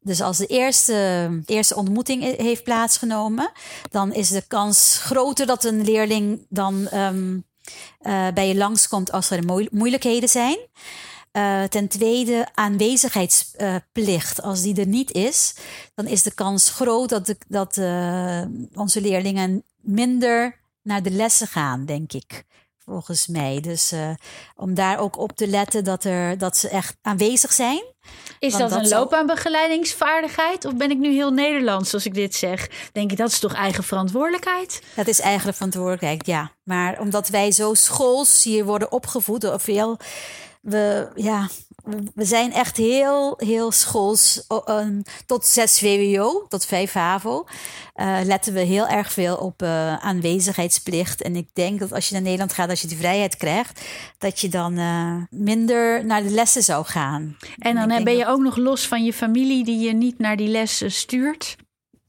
Dus 0.00 0.20
als 0.20 0.38
de 0.38 0.46
eerste, 0.46 1.28
eerste 1.46 1.76
ontmoeting 1.76 2.36
heeft 2.36 2.64
plaatsgenomen, 2.64 3.50
dan 3.90 4.12
is 4.12 4.28
de 4.28 4.44
kans 4.48 4.98
groter 5.02 5.46
dat 5.46 5.64
een 5.64 5.84
leerling 5.84 6.46
dan 6.48 6.88
um, 6.94 7.44
uh, 8.02 8.28
bij 8.34 8.48
je 8.48 8.56
langskomt 8.56 9.12
als 9.12 9.30
er 9.30 9.68
moeilijkheden 9.70 10.28
zijn. 10.28 10.58
Uh, 11.36 11.62
ten 11.62 11.88
tweede, 11.88 12.46
aanwezigheidsplicht. 12.54 14.42
Als 14.42 14.62
die 14.62 14.80
er 14.80 14.86
niet 14.86 15.12
is, 15.12 15.54
dan 15.94 16.06
is 16.06 16.22
de 16.22 16.34
kans 16.34 16.70
groot 16.70 17.08
dat, 17.08 17.26
de, 17.26 17.36
dat 17.48 17.76
uh, 17.76 18.42
onze 18.74 19.00
leerlingen 19.00 19.64
minder 19.80 20.60
naar 20.82 21.02
de 21.02 21.10
lessen 21.10 21.46
gaan, 21.46 21.84
denk 21.84 22.12
ik. 22.12 22.44
Volgens 22.78 23.26
mij. 23.26 23.60
Dus 23.60 23.92
uh, 23.92 24.10
om 24.56 24.74
daar 24.74 24.98
ook 24.98 25.18
op 25.18 25.32
te 25.32 25.46
letten 25.46 25.84
dat, 25.84 26.04
er, 26.04 26.38
dat 26.38 26.56
ze 26.56 26.68
echt 26.68 26.96
aanwezig 27.02 27.52
zijn. 27.52 27.82
Is 28.38 28.52
dat, 28.52 28.70
dat, 28.70 28.78
een 28.78 28.88
loopbaanbegeleidingsvaardigheid? 28.88 30.64
Of 30.64 30.74
ben 30.74 30.90
ik 30.90 30.98
nu 30.98 31.12
heel 31.12 31.30
Nederlands 31.30 31.94
als 31.94 32.06
ik 32.06 32.14
dit 32.14 32.34
zeg? 32.34 32.68
Denk 32.92 33.10
je 33.10 33.16
dat 33.16 33.30
is 33.30 33.38
toch 33.38 33.54
eigen 33.54 33.84
verantwoordelijkheid? 33.84 34.82
Dat 34.94 35.06
is 35.06 35.20
eigen 35.20 35.54
verantwoordelijkheid, 35.54 36.26
ja. 36.26 36.52
Maar 36.62 37.00
omdat 37.00 37.28
wij 37.28 37.52
zo 37.52 37.74
schools 37.74 38.42
hier 38.42 38.64
worden 38.64 38.92
opgevoed, 38.92 39.44
of 39.44 39.62
veel 39.62 39.98
we, 40.64 41.08
ja, 41.14 41.48
we 42.14 42.24
zijn 42.24 42.52
echt 42.52 42.76
heel, 42.76 43.34
heel 43.36 43.72
schools. 43.72 44.46
Um, 44.68 45.02
tot 45.26 45.46
6 45.46 45.78
VWO, 45.78 46.46
tot 46.48 46.66
5 46.66 46.92
HAVO. 46.92 47.46
Uh, 47.96 48.18
letten 48.24 48.52
we 48.52 48.60
heel 48.60 48.86
erg 48.86 49.12
veel 49.12 49.36
op 49.36 49.62
uh, 49.62 49.96
aanwezigheidsplicht. 49.96 51.22
En 51.22 51.36
ik 51.36 51.48
denk 51.52 51.78
dat 51.78 51.92
als 51.92 52.08
je 52.08 52.14
naar 52.14 52.22
Nederland 52.22 52.52
gaat, 52.52 52.70
als 52.70 52.80
je 52.80 52.86
die 52.88 52.96
vrijheid 52.96 53.36
krijgt, 53.36 53.80
dat 54.18 54.40
je 54.40 54.48
dan 54.48 54.78
uh, 54.78 55.16
minder 55.30 56.04
naar 56.04 56.22
de 56.22 56.30
lessen 56.30 56.62
zou 56.62 56.84
gaan. 56.84 57.36
En 57.58 57.74
dan 57.74 58.04
ben 58.04 58.16
je 58.16 58.26
ook 58.26 58.40
nog 58.40 58.56
los 58.56 58.88
van 58.88 59.04
je 59.04 59.12
familie 59.12 59.64
die 59.64 59.78
je 59.78 59.92
niet 59.92 60.18
naar 60.18 60.36
die 60.36 60.48
lessen 60.48 60.92
stuurt? 60.92 61.56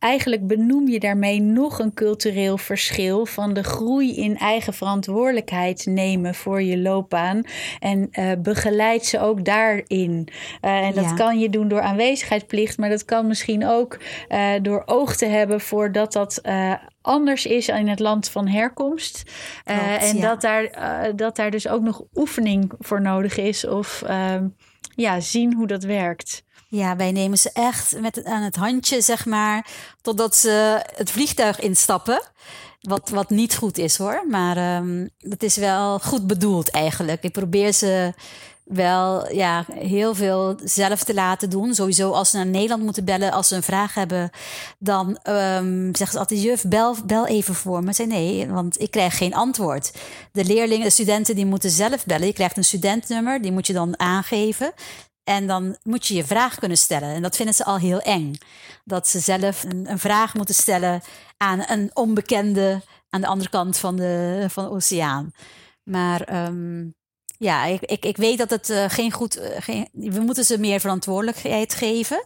Eigenlijk 0.06 0.48
benoem 0.48 0.88
je 0.88 1.00
daarmee 1.00 1.41
nog 1.41 1.80
een 1.80 1.94
cultureel 1.94 2.58
verschil 2.58 3.26
van 3.26 3.54
de 3.54 3.63
groei 3.63 4.15
in 4.15 4.38
eigen 4.38 4.74
verantwoordelijkheid 4.74 5.86
nemen 5.86 6.36
voor 6.36 6.62
je 6.62 6.78
loopbaan. 6.78 7.44
En 7.80 8.10
uh, 8.12 8.32
begeleid 8.39 9.06
ze 9.06 9.20
ook 9.20 9.46
daarin. 9.46 10.28
Uh, 10.62 10.88
en 10.88 10.94
dat 10.94 11.13
kan 11.13 11.39
je 11.39 11.50
doen 11.50 11.68
door 11.68 11.82
aanwezigheidsplicht, 11.82 12.78
maar 12.78 12.89
dat 12.89 13.06
kan 13.06 13.28
misschien 13.28 13.65
ook 13.65 13.98
uh, 14.30 14.52
door 14.62 14.84
oog 14.86 15.15
te 15.15 15.26
hebben 15.26 15.62
voor 15.62 15.91
dat 15.91 16.13
dat 16.13 16.41
anders 17.02 17.46
is 17.46 17.68
in 17.68 17.88
het 17.88 18.00
land 18.00 18.30
van 18.30 18.48
herkomst. 18.48 19.24
Klopt, 19.63 20.04
en 20.04 20.18
ja. 20.18 20.22
dat, 20.22 20.41
daar, 20.41 21.15
dat 21.15 21.36
daar 21.36 21.52
dus 21.52 21.68
ook 21.68 21.82
nog 21.82 22.04
oefening 22.13 22.72
voor 22.80 23.02
nodig 23.02 23.38
is 23.38 23.68
of 23.68 24.02
ehm, 24.02 24.48
ja, 24.96 25.20
zien 25.20 25.54
hoe 25.54 25.68
dat 25.68 25.84
werkt. 25.84 26.44
Ja, 26.67 26.95
wij 26.95 27.12
nemen 27.12 27.38
ze 27.38 27.49
echt 27.54 27.99
met 27.99 28.25
aan 28.25 28.41
het 28.41 28.56
handje, 28.56 29.01
zeg 29.01 29.25
maar, 29.25 29.67
totdat 30.01 30.36
ze 30.36 30.86
het 30.95 31.12
vliegtuig 31.12 31.60
instappen. 31.60 32.21
Wat, 32.82 33.10
wat 33.10 33.30
niet 33.30 33.56
goed 33.56 33.78
is 33.78 33.97
hoor, 33.97 34.25
maar 34.30 34.78
um, 34.78 35.10
dat 35.17 35.43
is 35.43 35.56
wel 35.56 35.99
goed 35.99 36.28
bedoeld 36.28 36.69
eigenlijk. 36.69 37.23
Ik 37.23 37.32
probeer 37.32 37.73
ze 37.73 38.13
wel 38.65 39.34
ja, 39.34 39.65
heel 39.73 40.15
veel 40.15 40.56
zelf 40.63 41.04
te 41.04 41.13
laten 41.13 41.49
doen. 41.49 41.73
Sowieso 41.73 42.12
als 42.12 42.30
ze 42.30 42.38
naar 42.38 42.45
Nederland 42.45 42.84
moeten 42.84 43.06
bellen, 43.06 43.32
als 43.32 43.47
ze 43.47 43.56
een 43.56 43.63
vraag 43.63 43.93
hebben, 43.93 44.30
dan 44.80 45.08
um, 45.08 45.95
zeggen 45.95 46.12
ze 46.12 46.19
altijd: 46.19 46.41
Juf, 46.41 46.63
bel, 46.67 46.95
bel 47.06 47.28
even 47.28 47.56
voor 47.56 47.84
me. 47.84 47.93
Zei 47.93 48.08
nee, 48.08 48.47
want 48.47 48.82
ik 48.82 48.91
krijg 48.91 49.17
geen 49.17 49.34
antwoord. 49.34 49.91
De 50.32 50.45
leerlingen, 50.45 50.86
de 50.86 50.91
studenten, 50.91 51.36
die 51.36 51.45
moeten 51.45 51.69
zelf 51.69 52.06
bellen. 52.06 52.28
Je 52.28 52.34
krijgt 52.34 52.58
een 52.58 52.63
studentnummer, 52.63 53.41
die 53.41 53.51
moet 53.51 53.67
je 53.67 53.73
dan 53.73 53.99
aangeven. 53.99 54.73
En 55.26 55.48
dan 55.48 55.78
moet 55.84 56.08
je 56.08 56.14
je 56.14 56.26
vraag 56.26 56.56
kunnen 56.56 56.78
stellen. 56.78 57.10
En 57.10 57.22
dat 57.22 57.36
vinden 57.36 57.56
ze 57.56 57.66
al 57.66 57.78
heel 57.78 58.00
eng. 58.00 58.38
Dat 58.84 59.08
ze 59.08 59.20
zelf 59.20 59.64
een, 59.64 60.00
vraag 60.00 60.34
moeten 60.34 60.56
stellen 60.56 61.02
aan 61.38 61.64
een 61.68 61.90
onbekende 61.94 62.82
aan 63.10 63.22
de 63.22 63.28
andere 63.28 63.50
kant 63.50 63.78
van 63.78 63.96
de, 63.96 64.46
van 64.50 64.70
oceaan. 64.70 65.32
Maar 65.84 66.46
um, 66.48 66.94
ja, 67.38 67.66
ik, 67.66 67.82
ik, 67.82 68.06
ik 68.06 68.18
weet 68.18 68.38
dat 68.38 68.50
het 68.50 68.70
uh, 68.70 68.86
geen 68.88 69.12
goed. 69.12 69.38
Uh, 69.38 69.46
geen, 69.60 69.88
we 69.92 70.20
moeten 70.20 70.46
ze 70.46 70.60
meer 70.60 70.80
verantwoordelijkheid 70.80 71.74
geven. 71.74 72.26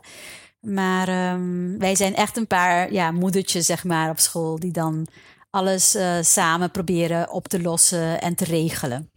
Maar 0.60 1.34
um, 1.34 1.78
wij 1.78 1.96
zijn 1.96 2.16
echt 2.16 2.38
een 2.38 2.48
paar 2.48 2.94
ja, 2.94 3.12
moedertjes, 3.12 3.66
zeg 3.66 3.84
maar, 3.84 4.10
op 4.10 4.20
school. 4.20 4.60
die 4.60 4.72
dan 4.72 5.08
alles 5.50 5.96
uh, 5.96 6.18
samen 6.22 6.72
proberen 6.72 7.32
op 7.32 7.48
te 7.48 7.62
lossen 7.62 8.22
en 8.22 8.36
te 8.36 8.46
regelen. 8.46 9.12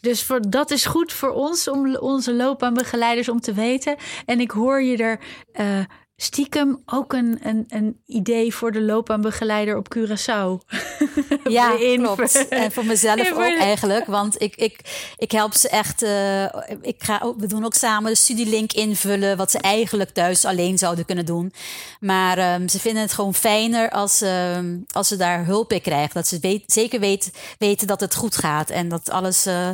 Dus 0.00 0.22
voor, 0.22 0.50
dat 0.50 0.70
is 0.70 0.84
goed 0.86 1.12
voor 1.12 1.30
ons, 1.30 1.68
om 1.68 1.96
onze 1.96 2.34
loopbaanbegeleiders, 2.34 3.28
om 3.28 3.40
te 3.40 3.52
weten. 3.52 3.96
En 4.26 4.40
ik 4.40 4.50
hoor 4.50 4.82
je 4.82 4.96
er 4.96 5.20
uh, 5.60 5.84
stiekem 6.16 6.82
ook 6.86 7.12
een, 7.12 7.38
een, 7.42 7.64
een 7.68 8.00
idee 8.06 8.54
voor 8.54 8.72
de 8.72 8.82
loopbaanbegeleider 8.82 9.76
op 9.76 9.96
Curaçao. 9.96 10.58
Ja, 11.48 11.76
klopt. 11.96 12.48
En 12.48 12.72
voor 12.72 12.84
mezelf 12.84 13.32
ook 13.36 13.58
eigenlijk. 13.58 14.06
Want 14.06 14.42
ik, 14.42 14.56
ik, 14.56 14.78
ik 15.16 15.32
help 15.32 15.54
ze 15.54 15.68
echt. 15.68 16.02
Uh, 16.02 16.44
ik 16.82 16.94
ga 16.98 17.20
ook, 17.22 17.40
we 17.40 17.46
doen 17.46 17.64
ook 17.64 17.74
samen 17.74 18.10
de 18.10 18.16
studielink 18.16 18.72
invullen. 18.72 19.36
Wat 19.36 19.50
ze 19.50 19.58
eigenlijk 19.58 20.10
thuis 20.10 20.44
alleen 20.44 20.78
zouden 20.78 21.04
kunnen 21.04 21.26
doen. 21.26 21.52
Maar 22.00 22.54
um, 22.54 22.68
ze 22.68 22.80
vinden 22.80 23.02
het 23.02 23.12
gewoon 23.12 23.34
fijner 23.34 23.90
als, 23.90 24.20
um, 24.20 24.84
als 24.92 25.08
ze 25.08 25.16
daar 25.16 25.44
hulp 25.44 25.72
in 25.72 25.80
krijgen. 25.80 26.14
Dat 26.14 26.26
ze 26.26 26.38
weet, 26.40 26.72
zeker 26.72 27.00
weet, 27.00 27.30
weten 27.58 27.86
dat 27.86 28.00
het 28.00 28.14
goed 28.14 28.36
gaat. 28.36 28.70
En 28.70 28.88
dat 28.88 29.10
alles 29.10 29.46
uh, 29.46 29.68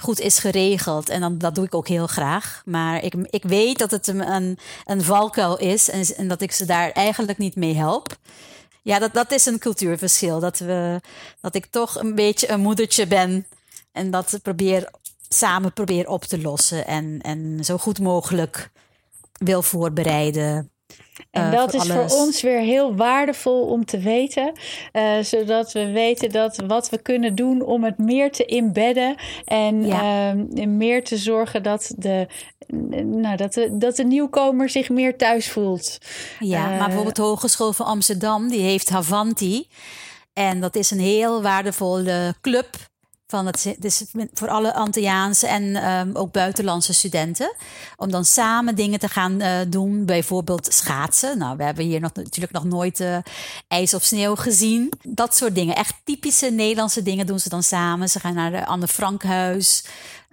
goed 0.00 0.20
is 0.20 0.38
geregeld. 0.38 1.08
En 1.08 1.20
dan, 1.20 1.38
dat 1.38 1.54
doe 1.54 1.64
ik 1.64 1.74
ook 1.74 1.88
heel 1.88 2.06
graag. 2.06 2.62
Maar 2.64 3.04
ik, 3.04 3.14
ik 3.30 3.42
weet 3.42 3.78
dat 3.78 3.90
het 3.90 4.06
een, 4.06 4.58
een, 4.84 5.02
valkuil 5.02 5.58
is 5.58 5.90
en, 5.90 6.04
en 6.16 6.28
dat 6.28 6.40
ik 6.40 6.52
ze 6.52 6.64
daar 6.64 6.90
eigenlijk 6.90 7.38
niet 7.38 7.56
mee 7.56 7.74
help. 7.74 8.16
Ja, 8.82 8.98
dat, 8.98 9.14
dat 9.14 9.32
is 9.32 9.46
een 9.46 9.58
cultuurverschil. 9.58 10.40
Dat, 10.40 10.58
we, 10.58 11.00
dat 11.40 11.54
ik 11.54 11.66
toch 11.66 12.00
een 12.00 12.14
beetje 12.14 12.50
een 12.50 12.60
moedertje 12.60 13.06
ben 13.06 13.46
en 13.92 14.10
dat 14.10 14.38
probeer, 14.42 14.90
samen 15.28 15.72
probeer 15.72 16.08
op 16.08 16.24
te 16.24 16.40
lossen 16.40 16.86
en, 16.86 17.20
en 17.22 17.64
zo 17.64 17.78
goed 17.78 17.98
mogelijk 17.98 18.70
wil 19.32 19.62
voorbereiden 19.62 20.69
en 21.30 21.52
uh, 21.52 21.52
dat 21.52 21.74
is 21.74 21.86
voor 21.86 22.06
ons 22.18 22.42
weer 22.42 22.60
heel 22.60 22.94
waardevol 22.94 23.62
om 23.62 23.84
te 23.84 23.98
weten. 23.98 24.52
Uh, 24.92 25.18
zodat 25.22 25.72
we 25.72 25.90
weten 25.90 26.30
dat 26.30 26.62
wat 26.66 26.90
we 26.90 27.02
kunnen 27.02 27.34
doen 27.34 27.62
om 27.62 27.84
het 27.84 27.98
meer 27.98 28.32
te 28.32 28.44
inbedden. 28.44 29.14
En 29.44 29.86
ja. 29.86 30.34
uh, 30.34 30.66
meer 30.66 31.04
te 31.04 31.16
zorgen 31.16 31.62
dat 31.62 31.92
de, 31.96 32.26
nou, 33.04 33.36
dat, 33.36 33.54
de, 33.54 33.76
dat 33.78 33.96
de 33.96 34.04
nieuwkomer 34.04 34.68
zich 34.68 34.88
meer 34.88 35.16
thuis 35.16 35.50
voelt. 35.50 35.98
Ja, 36.38 36.68
maar 36.68 36.86
bijvoorbeeld 36.86 37.16
de 37.16 37.22
Hogeschool 37.22 37.72
van 37.72 37.86
Amsterdam, 37.86 38.48
die 38.48 38.60
heeft 38.60 38.88
Havanti. 38.88 39.66
En 40.32 40.60
dat 40.60 40.76
is 40.76 40.90
een 40.90 41.00
heel 41.00 41.42
waardevolle 41.42 42.34
club 42.40 42.89
van 43.30 43.46
het, 43.46 43.74
dus 43.78 44.04
voor 44.32 44.48
alle 44.48 44.74
Antilliaanse 44.74 45.46
en 45.46 45.90
um, 45.90 46.16
ook 46.16 46.32
buitenlandse 46.32 46.92
studenten. 46.92 47.54
Om 47.96 48.10
dan 48.10 48.24
samen 48.24 48.74
dingen 48.74 48.98
te 48.98 49.08
gaan 49.08 49.42
uh, 49.42 49.58
doen. 49.68 50.04
Bijvoorbeeld 50.04 50.68
schaatsen. 50.72 51.38
Nou, 51.38 51.56
we 51.56 51.62
hebben 51.62 51.84
hier 51.84 52.00
nog, 52.00 52.14
natuurlijk 52.14 52.52
nog 52.52 52.64
nooit 52.64 53.00
uh, 53.00 53.16
ijs 53.68 53.94
of 53.94 54.04
sneeuw 54.04 54.34
gezien. 54.34 54.92
Dat 55.08 55.36
soort 55.36 55.54
dingen. 55.54 55.74
Echt 55.74 55.94
typische 56.04 56.50
Nederlandse 56.50 57.02
dingen 57.02 57.26
doen 57.26 57.40
ze 57.40 57.48
dan 57.48 57.62
samen. 57.62 58.08
Ze 58.08 58.20
gaan 58.20 58.34
naar 58.34 58.50
de 58.50 58.66
Anne 58.66 58.88
Frankhuis. 58.88 59.84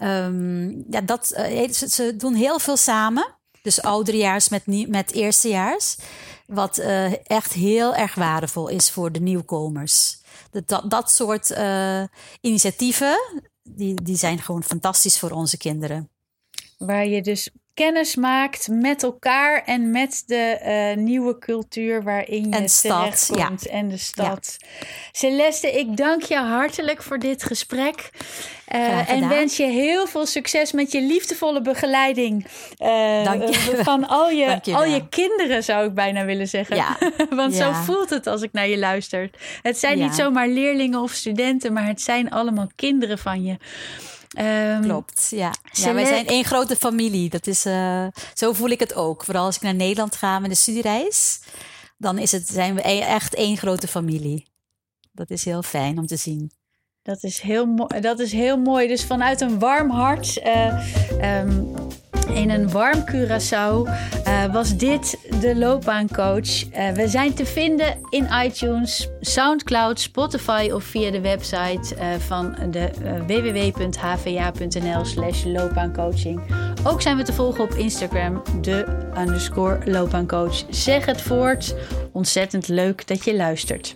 Um, 0.03 0.86
ja, 0.89 1.01
dat, 1.01 1.27
ze, 1.27 1.88
ze, 1.89 2.15
doen 2.15 2.33
heel 2.33 2.60
veel 2.60 2.77
samen. 2.77 3.27
Dus 3.62 3.81
ouderejaars 3.81 4.49
met, 4.49 4.89
met 4.89 5.12
eerstejaars. 5.12 5.97
Wat 6.45 6.77
echt 7.23 7.53
heel 7.53 7.95
erg 7.95 8.15
waardevol 8.15 8.67
is 8.67 8.91
voor 8.91 9.12
de 9.12 9.19
nieuwkomers 9.19 10.16
dat, 10.51 10.89
dat 10.91 11.12
soort 11.12 11.49
uh, 11.51 12.03
initiatieven, 12.41 13.43
die, 13.63 14.01
die 14.03 14.17
zijn 14.17 14.39
gewoon 14.39 14.63
fantastisch 14.63 15.19
voor 15.19 15.31
onze 15.31 15.57
kinderen. 15.57 16.10
Waar 16.77 17.07
je 17.07 17.21
dus 17.21 17.49
kennis 17.78 18.16
maakt 18.16 18.68
met 18.72 19.04
elkaar 19.04 19.63
en 19.66 19.92
met 19.92 20.24
de 20.26 20.60
uh, 20.96 21.04
nieuwe 21.04 21.38
cultuur 21.40 22.04
waarin 22.04 22.50
je 22.50 22.56
en 22.56 22.70
stad, 22.70 23.30
komt 23.32 23.63
ja. 23.63 23.72
en 23.72 23.88
de 23.88 23.98
stad. 23.98 24.58
Ja. 24.60 24.88
Celeste, 25.12 25.72
ik 25.72 25.98
dank 25.98 26.22
je 26.22 26.38
hartelijk 26.38 27.04
voor 27.04 27.20
dit 27.20 27.44
gesprek. 27.44 28.10
Uh, 28.74 29.10
en 29.10 29.30
wens 29.30 29.58
je 29.58 29.66
heel 29.66 30.08
veel 30.08 30.26
succes 30.26 30.72
met 30.72 30.92
je 30.92 31.02
liefdevolle 31.02 31.62
begeleiding. 31.62 32.46
Uh, 32.80 33.24
dank 33.24 33.42
je. 33.48 33.80
Van 33.84 34.08
al 34.08 34.30
je, 34.30 34.60
al 34.63 34.86
je 34.86 35.10
kinderen, 35.10 35.63
zou 35.63 35.88
ik 35.88 35.94
bijna 35.94 36.26
willen 36.26 36.48
zeggen. 36.48 36.76
Ja. 36.76 36.98
Want 37.30 37.56
zo 37.56 37.72
voelt 37.74 38.10
het 38.10 38.28
als 38.28 38.42
ik 38.42 38.52
naar 38.52 38.68
je 38.68 38.78
luister. 38.78 39.30
Het 39.62 39.78
zijn 39.78 40.00
niet 40.00 40.16
zomaar 40.16 40.48
leerlingen 40.48 41.02
of 41.02 41.12
studenten, 41.12 41.74
maar 41.74 41.88
het 41.88 42.02
zijn 42.02 42.30
allemaal 42.30 42.68
kinderen 42.76 43.18
van 43.18 43.44
je. 43.44 43.58
Um, 44.40 44.82
Klopt, 44.82 45.28
ja. 45.30 45.54
ja. 45.72 45.94
Wij 45.94 46.06
zijn 46.06 46.28
één 46.28 46.44
grote 46.44 46.76
familie. 46.76 47.30
Dat 47.30 47.48
is, 47.48 47.66
uh, 47.66 48.08
zo 48.34 48.54
voel 48.54 48.70
ik 48.70 48.80
het 48.80 48.96
ook. 48.96 49.24
Vooral 49.24 49.46
als 49.46 49.56
ik 49.56 49.62
naar 49.62 49.76
Nederland 49.76 50.16
ga 50.16 50.40
met 50.40 50.50
de 50.50 50.56
studiereis, 50.56 51.40
dan 51.98 52.18
is 52.18 52.32
het, 52.32 52.48
zijn 52.48 52.76
we 52.76 52.88
e-, 52.88 53.00
echt 53.00 53.36
één 53.36 53.58
grote 53.58 53.88
familie. 53.88 54.48
Dat 55.12 55.30
is 55.30 55.46
heel 55.46 55.62
fijn 55.62 55.98
om 55.98 56.06
te 56.06 56.16
zien. 56.16 56.52
Dat 57.02 57.24
is 57.24 57.40
heel, 57.40 57.66
mooi. 57.66 58.00
dat 58.00 58.20
is 58.20 58.32
heel 58.32 58.58
mooi. 58.58 58.88
Dus 58.88 59.04
vanuit 59.04 59.42
een 59.42 59.60
warm 59.60 59.90
hart. 59.90 60.42
Uh, 60.46 61.40
um, 61.42 61.74
in 62.34 62.50
een 62.50 62.72
warm 62.72 63.04
Curaçao 63.06 63.90
uh, 64.28 64.54
was 64.54 64.78
dit 64.78 65.18
de 65.42 65.56
loopbaancoach. 65.56 66.63
Uh, 66.63 66.90
we 66.90 67.08
zijn 67.08 67.34
te 67.34 67.46
vinden 67.46 67.98
in 68.10 68.28
iTunes, 68.44 69.10
Soundcloud, 69.20 70.00
Spotify 70.00 70.70
of 70.74 70.84
via 70.84 71.12
de 71.12 71.22
website 71.22 71.96
uh, 71.96 72.06
van 72.28 72.56
de 72.72 72.90
www.hva.nl 73.28 75.06
slash 75.06 75.44
loopbaancoaching. 75.44 76.42
Ook 76.84 77.02
zijn 77.02 77.18
we 77.18 77.24
te 77.24 77.34
volgen 77.34 77.63
op 77.63 77.72
Instagram, 77.72 78.42
de 78.62 78.86
underscore 79.18 79.92
loopbaancoach. 79.92 80.63
Zeg 80.70 81.06
het 81.06 81.22
voort. 81.22 81.76
Ontzettend 82.12 82.68
leuk 82.68 83.08
dat 83.08 83.24
je 83.24 83.36
luistert. 83.36 83.96